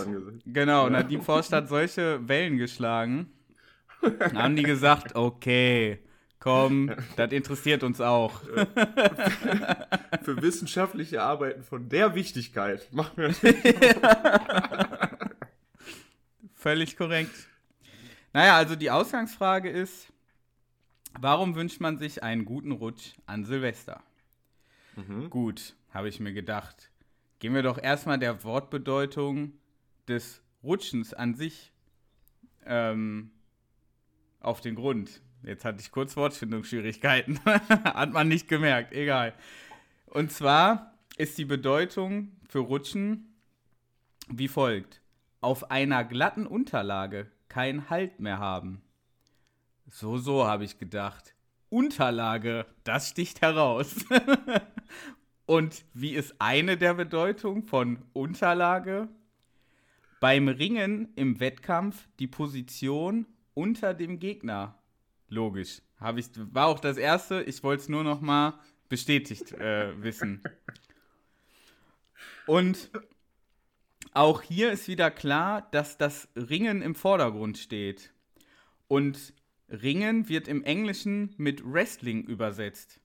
[0.46, 0.90] genau, Ja.
[0.90, 3.30] Nadine Forst hat solche Wellen geschlagen.
[4.00, 5.98] Dann haben die gesagt, okay,
[6.40, 8.40] komm, das interessiert uns auch.
[10.22, 13.34] Für wissenschaftliche Arbeiten von der Wichtigkeit machen wir
[16.54, 17.48] Völlig korrekt.
[18.32, 20.12] Naja, also die Ausgangsfrage ist,
[21.20, 24.02] warum wünscht man sich einen guten Rutsch an Silvester?
[24.96, 25.28] Mhm.
[25.30, 26.90] Gut, habe ich mir gedacht.
[27.38, 29.52] Gehen wir doch erstmal der Wortbedeutung
[30.08, 31.72] des Rutschens an sich
[32.64, 33.30] ähm,
[34.40, 35.20] auf den Grund.
[35.42, 37.40] Jetzt hatte ich kurz Wortfindungsschwierigkeiten.
[37.44, 39.34] Hat man nicht gemerkt, egal.
[40.06, 43.34] Und zwar ist die Bedeutung für Rutschen
[44.28, 45.00] wie folgt.
[45.40, 48.80] Auf einer glatten Unterlage keinen Halt mehr haben.
[49.86, 51.34] So, so habe ich gedacht.
[51.68, 53.94] Unterlage, das sticht heraus.
[55.46, 59.08] Und wie ist eine der Bedeutungen von Unterlage?
[60.18, 64.78] Beim Ringen im Wettkampf die Position unter dem Gegner.
[65.28, 65.82] Logisch.
[66.00, 67.42] Hab ich, war auch das erste.
[67.42, 70.42] Ich wollte es nur noch mal bestätigt äh, wissen.
[72.46, 72.90] Und
[74.12, 78.12] auch hier ist wieder klar, dass das Ringen im Vordergrund steht.
[78.88, 79.32] Und
[79.68, 83.00] Ringen wird im Englischen mit Wrestling übersetzt.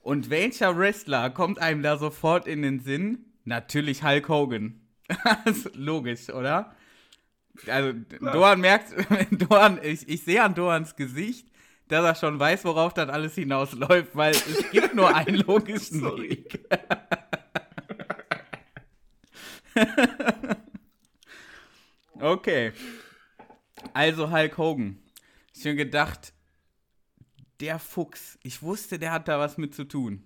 [0.00, 3.24] Und welcher Wrestler kommt einem da sofort in den Sinn?
[3.44, 4.80] Natürlich Hulk Hogan.
[5.72, 6.74] Logisch, oder?
[7.66, 8.92] Also, Doan merkt,
[9.30, 11.48] Doan, ich, ich sehe an Doans Gesicht,
[11.88, 16.02] dass er schon weiß, worauf das alles hinausläuft, weil es gibt nur einen logischen.
[16.02, 16.68] Weg.
[22.20, 22.72] okay.
[23.92, 24.98] Also Hulk Hogan.
[25.54, 26.32] Ich habe gedacht,
[27.60, 28.38] der Fuchs.
[28.42, 30.24] Ich wusste, der hat da was mit zu tun.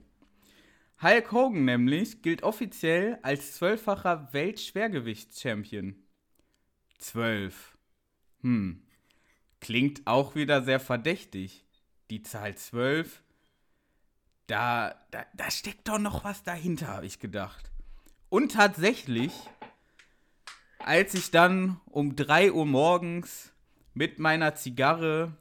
[1.03, 5.97] Hulk Hogan nämlich gilt offiziell als zwölffacher Weltschwergewichtschampion.
[6.99, 7.79] Zwölf.
[8.43, 8.83] Hm.
[9.61, 11.65] Klingt auch wieder sehr verdächtig.
[12.11, 13.23] Die Zahl zwölf.
[14.47, 17.71] Da, da, da steckt doch noch was dahinter, habe ich gedacht.
[18.31, 19.33] Und tatsächlich,
[20.78, 23.53] als ich dann um 3 Uhr morgens
[23.93, 25.37] mit meiner Zigarre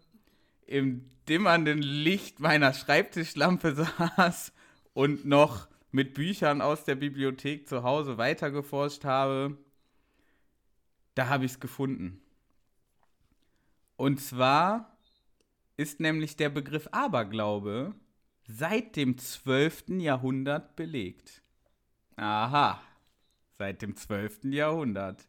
[0.66, 3.76] im dimmernden Licht meiner Schreibtischlampe
[4.18, 4.52] saß
[4.94, 9.56] und noch mit Büchern aus der Bibliothek zu Hause weitergeforscht habe,
[11.14, 12.22] da habe ich es gefunden.
[13.98, 14.98] Und zwar
[15.78, 17.94] ist nämlich der Begriff Aberglaube
[18.48, 19.90] seit dem 12.
[20.00, 21.44] Jahrhundert belegt.
[22.20, 22.82] Aha,
[23.58, 24.52] seit dem 12.
[24.52, 25.26] Jahrhundert.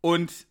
[0.00, 0.46] Und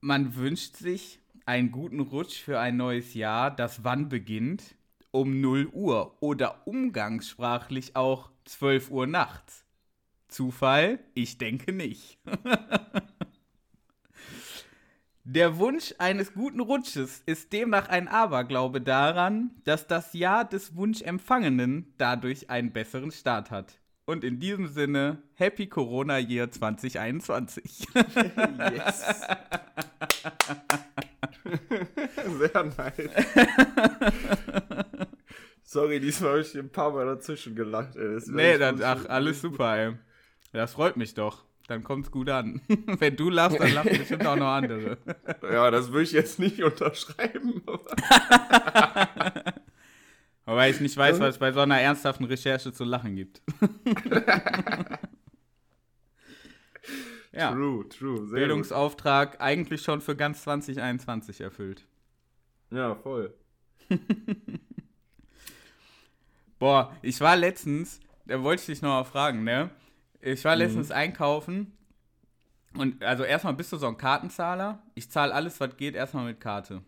[0.00, 4.74] man wünscht sich einen guten Rutsch für ein neues Jahr, das wann beginnt?
[5.12, 9.64] Um 0 Uhr oder umgangssprachlich auch 12 Uhr nachts.
[10.26, 10.98] Zufall?
[11.14, 12.18] Ich denke nicht.
[15.22, 21.94] Der Wunsch eines guten Rutsches ist demnach ein Aberglaube daran, dass das Jahr des Wunschempfangenen
[21.96, 23.78] dadurch einen besseren Start hat.
[24.08, 27.88] Und in diesem Sinne, Happy Corona Year 2021.
[28.72, 29.04] Yes.
[32.38, 33.10] Sehr nice.
[35.64, 37.96] Sorry, diesmal habe ich ein paar Mal dazwischen gelacht.
[37.96, 38.14] Ey.
[38.14, 39.94] Das nee, das, muss- ach, alles super, ey.
[40.52, 41.44] Das freut mich doch.
[41.66, 42.60] Dann kommt's gut an.
[42.68, 44.98] Wenn du lachst, dann lachen bestimmt auch noch andere.
[45.42, 47.60] Ja, das würde ich jetzt nicht unterschreiben.
[50.46, 53.42] Wobei ich nicht weiß, was es bei so einer ernsthaften Recherche zu lachen gibt.
[57.32, 57.50] ja.
[57.50, 58.28] True, true.
[58.28, 61.84] Sehr Bildungsauftrag eigentlich schon für ganz 2021 erfüllt.
[62.70, 62.78] gut.
[62.78, 63.34] Ja, voll.
[66.60, 69.70] Boah, ich war letztens, da wollte ich dich noch mal fragen, ne?
[70.20, 71.72] Ich war letztens einkaufen
[72.74, 74.82] und also erstmal bist du so ein Kartenzahler.
[74.94, 76.82] Ich zahle alles, was geht, erstmal mit Karte.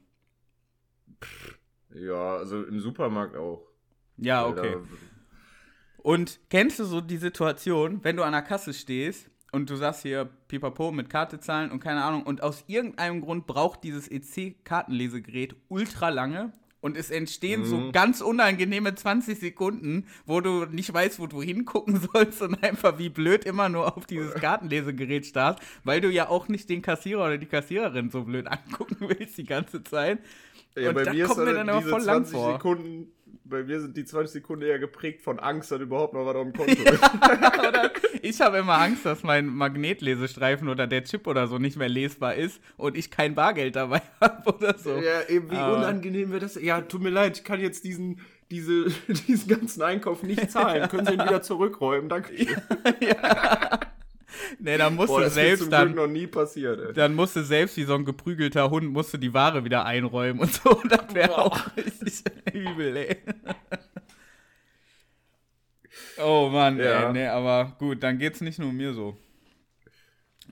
[2.01, 3.62] Ja, also im Supermarkt auch.
[4.16, 4.76] Ja, okay.
[5.99, 10.03] Und kennst du so die Situation, wenn du an der Kasse stehst und du sagst
[10.03, 15.57] hier Pipapo mit Karte zahlen und keine Ahnung und aus irgendeinem Grund braucht dieses EC-Kartenlesegerät
[15.68, 17.92] ultra lange und es entstehen so Mhm.
[17.92, 23.09] ganz unangenehme 20 Sekunden, wo du nicht weißt, wo du hingucken sollst und einfach wie
[23.09, 27.38] blöd immer nur auf dieses Kartenlesegerät starrst, weil du ja auch nicht den Kassierer oder
[27.38, 30.20] die Kassiererin so blöd angucken willst die ganze Zeit.
[30.81, 32.53] Ja, und bei mir kommt mir dann dann aber voll lang 20 vor.
[32.53, 33.12] Sekunden,
[33.45, 36.43] bei mir sind die 20 Sekunden eher geprägt von Angst, dass überhaupt noch was auf
[36.45, 37.01] dem Konto ist.
[38.22, 42.35] ich habe immer Angst, dass mein Magnetlesestreifen oder der Chip oder so nicht mehr lesbar
[42.35, 44.97] ist und ich kein Bargeld dabei habe oder so.
[44.99, 46.61] Ja, eben wie Aber- unangenehm wäre das.
[46.61, 48.20] Ja, tut mir leid, ich kann jetzt diesen,
[48.51, 48.87] diese,
[49.26, 50.89] diesen ganzen Einkauf nicht zahlen.
[50.89, 52.09] Können Sie ihn wieder zurückräumen?
[52.09, 52.35] Danke.
[53.01, 53.81] ja.
[54.59, 55.87] Nee, dann musst Boah, du das ist selbst zum dann.
[55.89, 56.93] Glück noch nie passiert, ey.
[56.93, 60.41] Dann musst du selbst wie so ein geprügelter Hund, musst du die Ware wieder einräumen
[60.41, 60.81] und so.
[60.89, 61.39] Das wäre Boah.
[61.47, 62.22] auch richtig
[62.53, 63.16] übel, ey.
[66.18, 67.07] Oh Mann, Ja.
[67.09, 69.16] ey, nee, aber gut, dann geht's nicht nur mir so.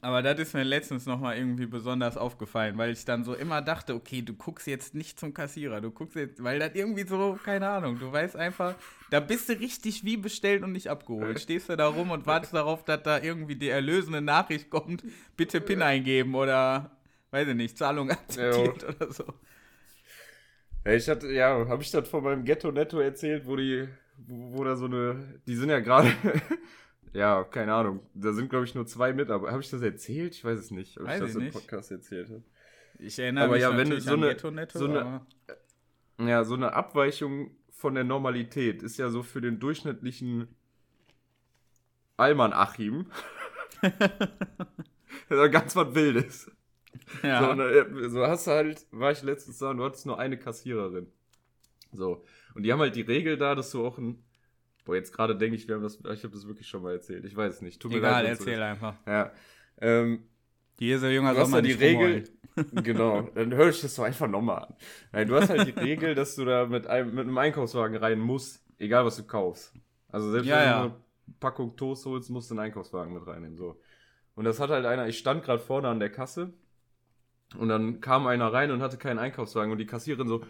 [0.06, 3.92] Aber das ist mir letztens nochmal irgendwie besonders aufgefallen, weil ich dann so immer dachte,
[3.92, 7.68] okay, du guckst jetzt nicht zum Kassierer, du guckst jetzt, weil das irgendwie so, keine
[7.68, 8.76] Ahnung, du weißt einfach,
[9.10, 11.40] da bist du richtig wie bestellt und nicht abgeholt.
[11.40, 15.02] Stehst du da rum und wartest darauf, dass da irgendwie die erlösende Nachricht kommt,
[15.36, 16.92] bitte PIN eingeben oder,
[17.32, 19.24] weiß ich nicht, Zahlung akzeptiert oder so.
[20.84, 23.88] Ja, ich hatte, ja, habe ich das von meinem Ghetto Netto erzählt, wo die,
[24.18, 26.12] wo, wo da so eine, die sind ja gerade,
[27.16, 30.34] ja, keine Ahnung, da sind glaube ich nur zwei mit, aber habe ich das erzählt?
[30.34, 31.52] Ich weiß es nicht, ob Weiß ich das ich im nicht.
[31.54, 32.42] Podcast erzählt habe.
[32.98, 35.26] Ich erinnere Aber mich ja, wenn so eine- Ghetto Netto, so eine-
[36.18, 40.48] Ja, so eine Abweichung von der Normalität ist ja so für den durchschnittlichen
[42.16, 43.06] Alman Achim
[45.28, 46.50] ganz was Wildes.
[47.22, 47.40] ja.
[47.44, 50.38] So, ne, so hast du halt, war ich letztens da und du hattest nur eine
[50.38, 51.06] Kassiererin.
[51.92, 52.24] So.
[52.54, 54.22] Und die haben halt die Regel da, dass du auch ein.
[54.86, 57.24] Boah, jetzt gerade denke ich, wir haben das, ich habe das wirklich schon mal erzählt.
[57.24, 57.82] Ich weiß es nicht.
[57.82, 58.38] Tut mir Egal, leid.
[58.38, 58.94] erzähl einfach.
[59.06, 59.32] Ja.
[59.80, 60.22] Ähm,
[60.78, 62.24] Hier ist der Junge du hast Sommer da die Regel.
[62.82, 64.74] genau, dann höre ich das doch einfach nochmal an.
[65.12, 68.20] Nein, du hast halt die Regel, dass du da mit einem, mit einem Einkaufswagen rein
[68.20, 69.74] musst, egal was du kaufst.
[70.08, 70.78] Also selbst Ja, wenn ja.
[70.78, 70.94] du eine
[71.40, 73.56] Packung Toast holst, musst du einen Einkaufswagen mit reinnehmen.
[73.56, 73.78] So.
[74.36, 76.54] Und das hat halt einer, ich stand gerade vorne an der Kasse
[77.58, 80.42] und dann kam einer rein und hatte keinen Einkaufswagen und die Kassiererin so,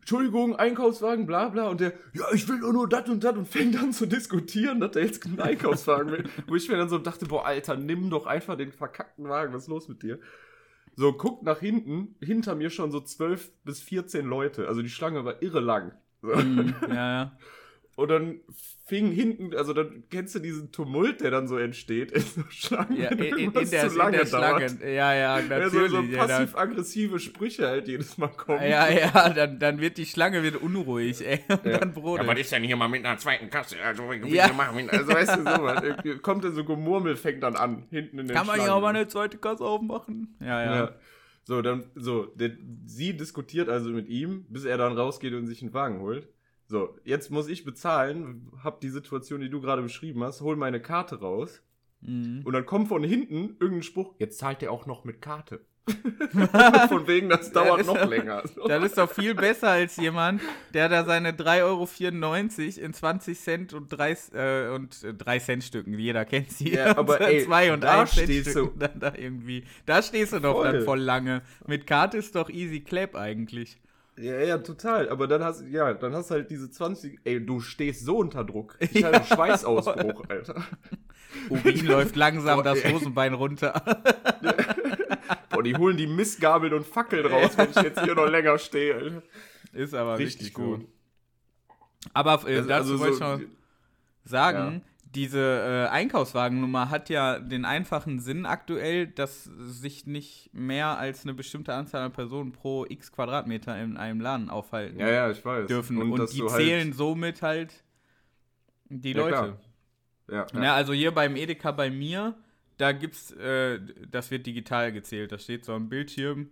[0.00, 1.68] Entschuldigung, Einkaufswagen, bla bla.
[1.68, 4.96] Und der, ja, ich will nur das und das und fängt an zu diskutieren, dass
[4.96, 6.24] er jetzt einen Einkaufswagen will.
[6.46, 9.64] Wo ich mir dann so dachte, boah, Alter, nimm doch einfach den verkackten Wagen, was
[9.64, 10.18] ist los mit dir?
[10.96, 14.66] So, guckt nach hinten, hinter mir schon so 12 bis 14 Leute.
[14.66, 15.92] Also die Schlange war irre lang.
[16.22, 16.34] So.
[16.34, 17.38] Mhm, ja, ja.
[18.00, 18.40] Und dann
[18.86, 22.96] fing hinten, also dann kennst du diesen Tumult, der dann so entsteht in so Schlangen,
[23.00, 24.66] ja in, in, in, der, zu lange in der Schlange.
[24.66, 24.80] dauert.
[24.82, 25.48] Ja, ja, Ja, so,
[25.78, 25.90] natürlich.
[25.90, 28.62] so ja, dann- passiv-aggressive Sprüche halt jedes Mal kommen.
[28.62, 31.40] ja, ja, dann, dann wird die Schlange wird unruhig, ey.
[31.48, 31.78] Und Ja.
[31.78, 32.26] dann brodelt.
[32.26, 33.76] Ja, was ist denn hier mal mit einer zweiten Kasse?
[33.84, 34.52] Also, wie Ja.
[34.52, 34.90] machen.
[34.90, 35.82] Also weißt du, sowas.
[36.22, 38.88] Kommt dann so Gemurmel, fängt dann an, hinten in den Kann man ja auch mal
[38.94, 40.36] eine zweite Kasse aufmachen.
[40.40, 40.74] Ja, ja.
[40.76, 40.94] Ja.
[41.44, 42.50] So, dann, so, der,
[42.86, 46.28] sie diskutiert also mit ihm, bis er dann rausgeht und sich einen Wagen holt.
[46.70, 50.80] So, jetzt muss ich bezahlen, hab die Situation, die du gerade beschrieben hast, hol meine
[50.80, 51.62] Karte raus
[52.00, 52.42] Mhm.
[52.44, 55.62] und dann kommt von hinten irgendein Spruch, jetzt zahlt er auch noch mit Karte.
[56.88, 58.44] von wegen, das dauert noch länger.
[58.68, 60.40] Das ist doch viel besser als jemand,
[60.72, 65.64] der da seine 3,94 Euro in 20 Cent und 3, äh, und äh, 3 Cent
[65.64, 66.72] Stücken, jeder kennt sie.
[66.74, 69.64] Ja, aber ey, 2 und da 1 Cent Stücken dann da irgendwie.
[69.86, 70.72] Da stehst du doch Voll.
[70.72, 71.42] dann voll lange.
[71.66, 73.76] Mit Karte ist doch easy clap eigentlich.
[74.20, 75.08] Ja, ja, total.
[75.08, 77.20] Aber dann hast ja, dann hast du halt diese 20.
[77.24, 78.76] Ey, du stehst so unter Druck.
[78.80, 80.62] Ich hatte einen Schweißausbruch, Alter.
[81.48, 82.84] Urin läuft langsam Boah, das.
[82.84, 83.72] Hosenbein runter.
[85.50, 88.94] Boah, die holen die Mistgabeln und Fackeln raus, wenn ich jetzt hier noch länger stehe,
[88.94, 89.22] Alter.
[89.72, 90.80] Ist aber Richtig richtig, gut.
[90.80, 90.88] gut.
[92.12, 93.40] Aber äh, Also- dazu also wollte so- ich noch
[94.24, 94.82] sagen,
[95.14, 101.34] diese äh, Einkaufswagennummer hat ja den einfachen Sinn aktuell, dass sich nicht mehr als eine
[101.34, 105.66] bestimmte Anzahl an Personen pro x Quadratmeter in einem Laden aufhalten Ja, ja, ich weiß.
[105.66, 106.00] dürfen.
[106.00, 107.82] Und, dass die halt- zählen somit halt
[108.88, 109.56] die Ja, Leute.
[110.30, 110.62] Ja, ja.
[110.62, 112.36] Ja, also hier beim Edeka bei mir,
[112.76, 115.32] da gibt's, äh, das wird digital gezählt.
[115.32, 116.50] Da steht so ein Bildschirm.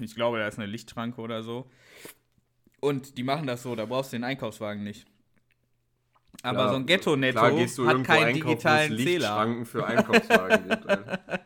[0.00, 1.68] Ich glaube, da ist eine Lichtschranke oder so.
[2.80, 5.06] Und die machen das so, da brauchst du den Einkaufswagen nicht.
[6.42, 9.04] Aber Klar, so ein Ghetto-Netto hat keinen digitalen Zähler.
[9.04, 11.40] Lichtschranken für Einkaufswagen gibt, Alter.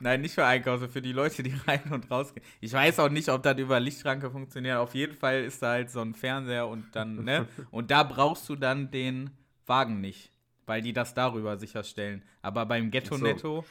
[0.00, 2.44] Nein, nicht für Einkaufen, für die Leute, die rein und raus gehen.
[2.60, 4.76] Ich weiß auch nicht, ob das über Lichtschranke funktioniert.
[4.76, 7.46] Auf jeden Fall ist da halt so ein Fernseher und dann, ne?
[7.70, 9.30] Und da brauchst du dann den
[9.66, 10.30] Wagen nicht,
[10.66, 12.22] weil die das darüber sicherstellen.
[12.42, 13.64] Aber beim Ghetto-Netto,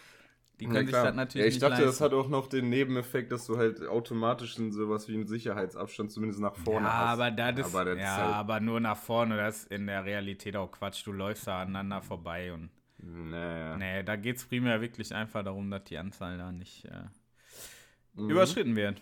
[0.59, 1.03] die können Ja, sich klar.
[1.05, 1.87] das natürlich ja, ich dachte, leisten.
[1.87, 6.11] das hat auch noch den Nebeneffekt, dass du halt automatisch in sowas wie einen Sicherheitsabstand
[6.11, 7.19] zumindest nach vorne ja, hast.
[7.19, 10.55] aber das Aber das ja, halt- aber nur nach vorne, das ist in der Realität
[10.55, 11.05] auch Quatsch.
[11.05, 13.75] Du läufst da aneinander vorbei und Naja.
[13.77, 17.03] nee, da geht es primär wirklich einfach darum, dass die Anzahl da nicht äh,
[18.13, 18.29] Mhm.
[18.29, 19.01] überschritten wird.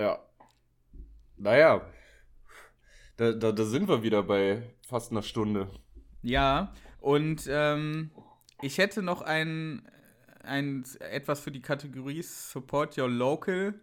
[0.00, 0.18] Ja.
[1.36, 1.80] Naja.
[3.16, 5.68] Da, da, da sind wir wieder bei fast einer Stunde.
[6.22, 8.10] Ja, und ähm,
[8.62, 9.82] ich hätte noch ein,
[10.42, 13.74] ein etwas für die Kategorie Support Your Local,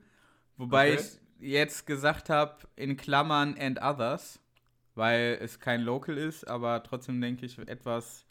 [0.58, 0.96] wobei Okay.
[0.96, 4.40] ich jetzt gesagt habe in Klammern and others,
[4.96, 8.26] weil es kein Local ist, aber trotzdem denke ich etwas,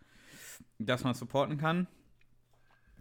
[0.79, 1.87] das man supporten kann.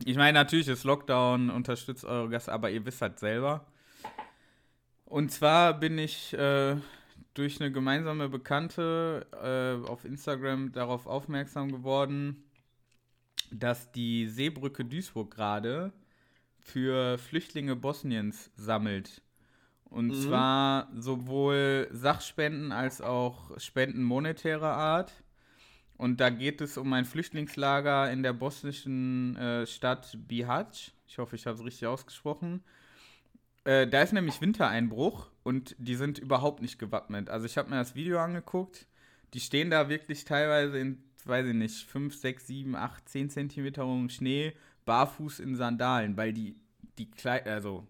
[0.06, 3.66] Ich meine, natürlich ist Lockdown, unterstützt eure Gäste, aber ihr wisst halt selber.
[5.06, 6.76] Und zwar bin ich äh,
[7.34, 12.44] durch eine gemeinsame Bekannte äh, auf Instagram darauf aufmerksam geworden,
[13.54, 15.93] dass die Seebrücke Duisburg gerade
[16.60, 19.22] für Flüchtlinge Bosniens sammelt.
[19.86, 20.14] Und Mhm.
[20.22, 25.14] zwar sowohl Sachspenden als auch Spenden monetärer Art.
[25.97, 30.93] Und da geht es um ein Flüchtlingslager in der bosnischen äh, Stadt Bihać.
[31.08, 32.64] Ich hoffe, ich habe es richtig ausgesprochen.
[33.66, 37.30] Äh, da ist nämlich Wintereinbruch und die sind überhaupt nicht gewappnet.
[37.30, 38.88] Also ich habe mir das Video angeguckt.
[39.34, 43.86] Die stehen da wirklich teilweise in, weiß ich nicht, 5, 6, 7, 8, 10 Zentimeter
[43.86, 44.54] hohem Schnee,
[44.86, 46.56] barfuß in Sandalen, weil die,
[46.98, 47.88] die Klei also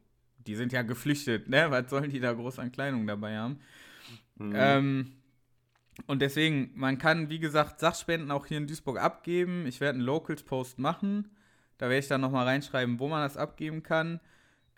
[0.48, 1.68] die sind ja geflüchtet, ne?
[1.70, 3.60] Was sollen die da groß an Kleidung dabei haben?
[4.36, 4.54] Mhm.
[4.56, 5.12] Ähm,
[6.08, 9.66] und deswegen, man kann, wie gesagt, Sachspenden auch hier in Duisburg abgeben.
[9.68, 11.30] Ich werde einen Locals-Post machen.
[11.78, 14.20] Da werde ich dann nochmal reinschreiben, wo man das abgeben kann.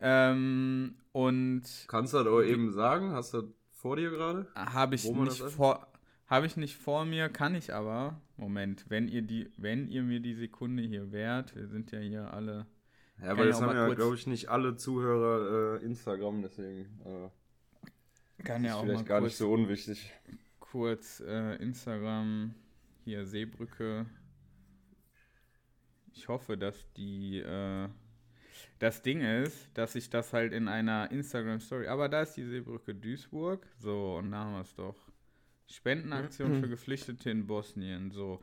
[0.01, 3.11] Ähm, und Kannst du das auch eben sagen?
[3.11, 4.47] Hast du das vor dir gerade?
[4.55, 5.87] habe ich nicht vor.
[6.27, 8.19] Habe ich nicht vor mir, kann ich aber.
[8.37, 12.33] Moment, wenn ihr die, wenn ihr mir die Sekunde hier wehrt, wir sind ja hier
[12.33, 12.65] alle.
[13.21, 18.65] Ja, aber auch haben ja, glaube ich, nicht alle Zuhörer äh, Instagram, deswegen äh, Kann
[18.65, 20.11] ja auch vielleicht mal gar kurz, nicht so unwichtig.
[20.59, 22.53] kurz äh, Instagram,
[23.05, 24.05] hier Seebrücke.
[26.11, 27.87] Ich hoffe, dass die, äh,
[28.79, 32.93] das Ding ist, dass ich das halt in einer Instagram-Story, aber da ist die Seebrücke
[32.93, 33.65] Duisburg.
[33.79, 34.95] So, und da haben wir es doch.
[35.67, 38.11] Spendenaktion für Geflüchtete in Bosnien.
[38.11, 38.41] So.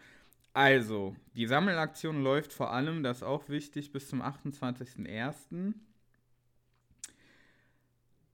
[0.52, 5.74] Also, die Sammelaktion läuft vor allem, das ist auch wichtig, bis zum 28.01.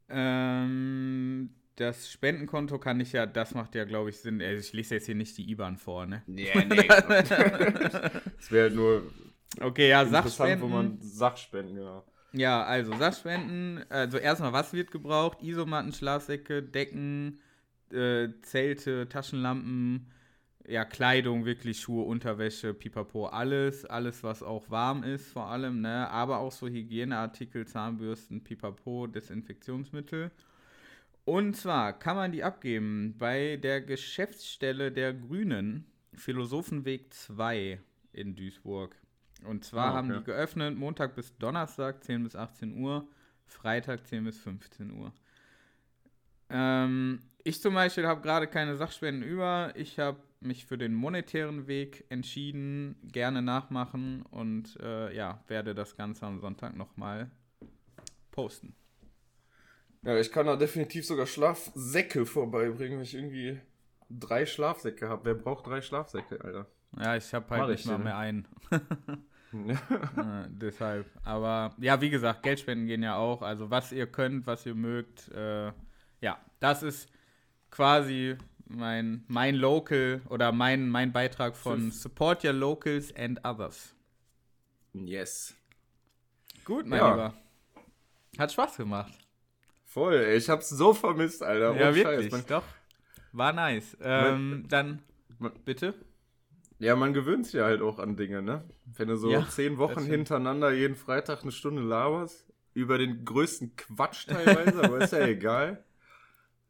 [0.08, 4.42] Ähm, das Spendenkonto kann ich ja, das macht ja, glaube ich, Sinn.
[4.42, 6.22] Also ich lese jetzt hier nicht die IBAN vor, ne?
[6.26, 6.88] Nee, nee.
[8.38, 9.02] Es wäre halt nur
[9.60, 10.60] Okay, ja, interessant, Sachspenden.
[10.60, 12.04] wo man Sachspenden, genau.
[12.32, 13.84] Ja, also Sachspenden.
[13.88, 15.42] Also erstmal, was wird gebraucht?
[15.42, 17.40] Isomatten, Schlafsäcke, Decken,
[17.92, 20.06] äh, Zelte, Taschenlampen,
[20.66, 23.84] ja, Kleidung, wirklich Schuhe, Unterwäsche, Pipapo, alles.
[23.86, 26.08] Alles, was auch warm ist, vor allem, ne?
[26.10, 30.30] Aber auch so Hygieneartikel, Zahnbürsten, Pipapo, Desinfektionsmittel.
[31.24, 37.80] Und zwar kann man die abgeben bei der Geschäftsstelle der Grünen, Philosophenweg 2
[38.12, 38.96] in Duisburg.
[39.44, 40.18] Und zwar haben okay.
[40.18, 43.06] die geöffnet Montag bis Donnerstag 10 bis 18 Uhr,
[43.46, 45.12] Freitag 10 bis 15 Uhr.
[46.50, 49.72] Ähm, ich zum Beispiel habe gerade keine Sachspenden über.
[49.74, 55.96] Ich habe mich für den monetären Weg entschieden, gerne nachmachen und äh, ja, werde das
[55.96, 57.30] Ganze am Sonntag nochmal
[58.30, 58.74] posten.
[60.02, 63.60] Ja, ich kann da definitiv sogar Schlafsäcke vorbeibringen, wenn ich irgendwie
[64.08, 65.24] drei Schlafsäcke habe.
[65.24, 66.66] Wer braucht drei Schlafsäcke, Alter?
[66.96, 68.04] Ja, ich habe Mach halt ich nicht mal dir.
[68.04, 68.48] mehr einen.
[69.52, 71.06] äh, deshalb.
[71.24, 73.42] Aber ja, wie gesagt, Geldspenden gehen ja auch.
[73.42, 75.28] Also was ihr könnt, was ihr mögt.
[75.32, 75.72] Äh,
[76.20, 77.08] ja, das ist
[77.70, 83.94] quasi mein, mein Local oder mein, mein Beitrag von Support Your Locals and Others.
[84.92, 85.54] yes.
[86.64, 87.10] Gut, mein Ja.
[87.10, 87.34] Lieber.
[88.38, 89.12] Hat Spaß gemacht.
[89.86, 91.74] Voll, ey, ich hab's so vermisst, Alter.
[91.74, 92.30] ja, Ohne wirklich.
[92.30, 92.64] Man, Doch.
[93.32, 93.96] War nice.
[94.02, 95.02] Ähm, dann,
[95.38, 95.94] man- bitte?
[96.78, 98.64] ja, man gewöhnt sich ja halt auch an Dinge, ne?
[98.84, 103.76] Wenn du so Ja, zehn Wochen hintereinander jeden Freitag eine Stunde laberst, über den größten
[103.76, 105.82] Quatsch teilweise, aber ist ja egal.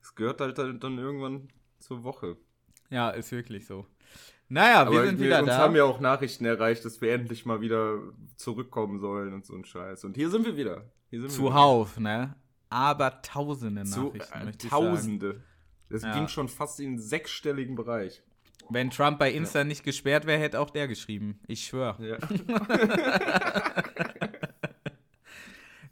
[0.02, 2.36] Es gehört halt dann, irgendwann zur Woche.
[2.90, 3.86] Ja, ist wirklich so.
[4.48, 5.58] Naja, wir aber sind wir, wieder uns da.
[5.58, 7.98] haben ja auch Nachrichten erreicht, dass wir endlich mal wieder
[8.36, 10.04] zurückkommen sollen und so ein Scheiß.
[10.04, 10.84] Und hier sind wir wieder.
[11.10, 11.50] Hier sind wir wieder.
[11.50, 12.34] Zuhauf, ne?
[12.70, 14.68] Aber tausende Zu, Nachrichten, äh, ich sagen.
[14.70, 15.42] Tausende.
[15.90, 16.14] Das Ja.
[16.14, 18.22] ging schon fast in den sechsstelligen Bereich.
[18.70, 21.40] Wenn Trump bei Insta nicht gesperrt wäre, hätte auch der geschrieben.
[21.46, 22.06] Ich schwöre.
[22.06, 22.18] Ja.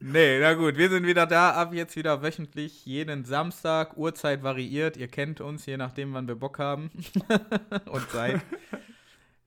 [0.08, 1.50] Nee, na gut, wir sind wieder da.
[1.50, 3.96] Ab jetzt wieder wöchentlich, jeden Samstag.
[3.96, 4.96] Uhrzeit variiert.
[4.96, 6.92] Ihr kennt uns, je nachdem, wann wir Bock haben.
[7.90, 8.40] Und Zeit.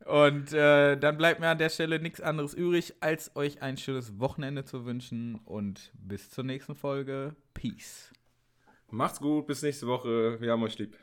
[0.04, 4.20] Und äh, dann bleibt mir an der Stelle nichts anderes übrig, als euch ein schönes
[4.20, 5.36] Wochenende zu wünschen.
[5.46, 7.38] Und bis zur nächsten Folge.
[7.54, 8.12] Peace.
[8.90, 10.42] Macht's gut, bis nächste Woche.
[10.42, 10.98] Wir haben euch lieb.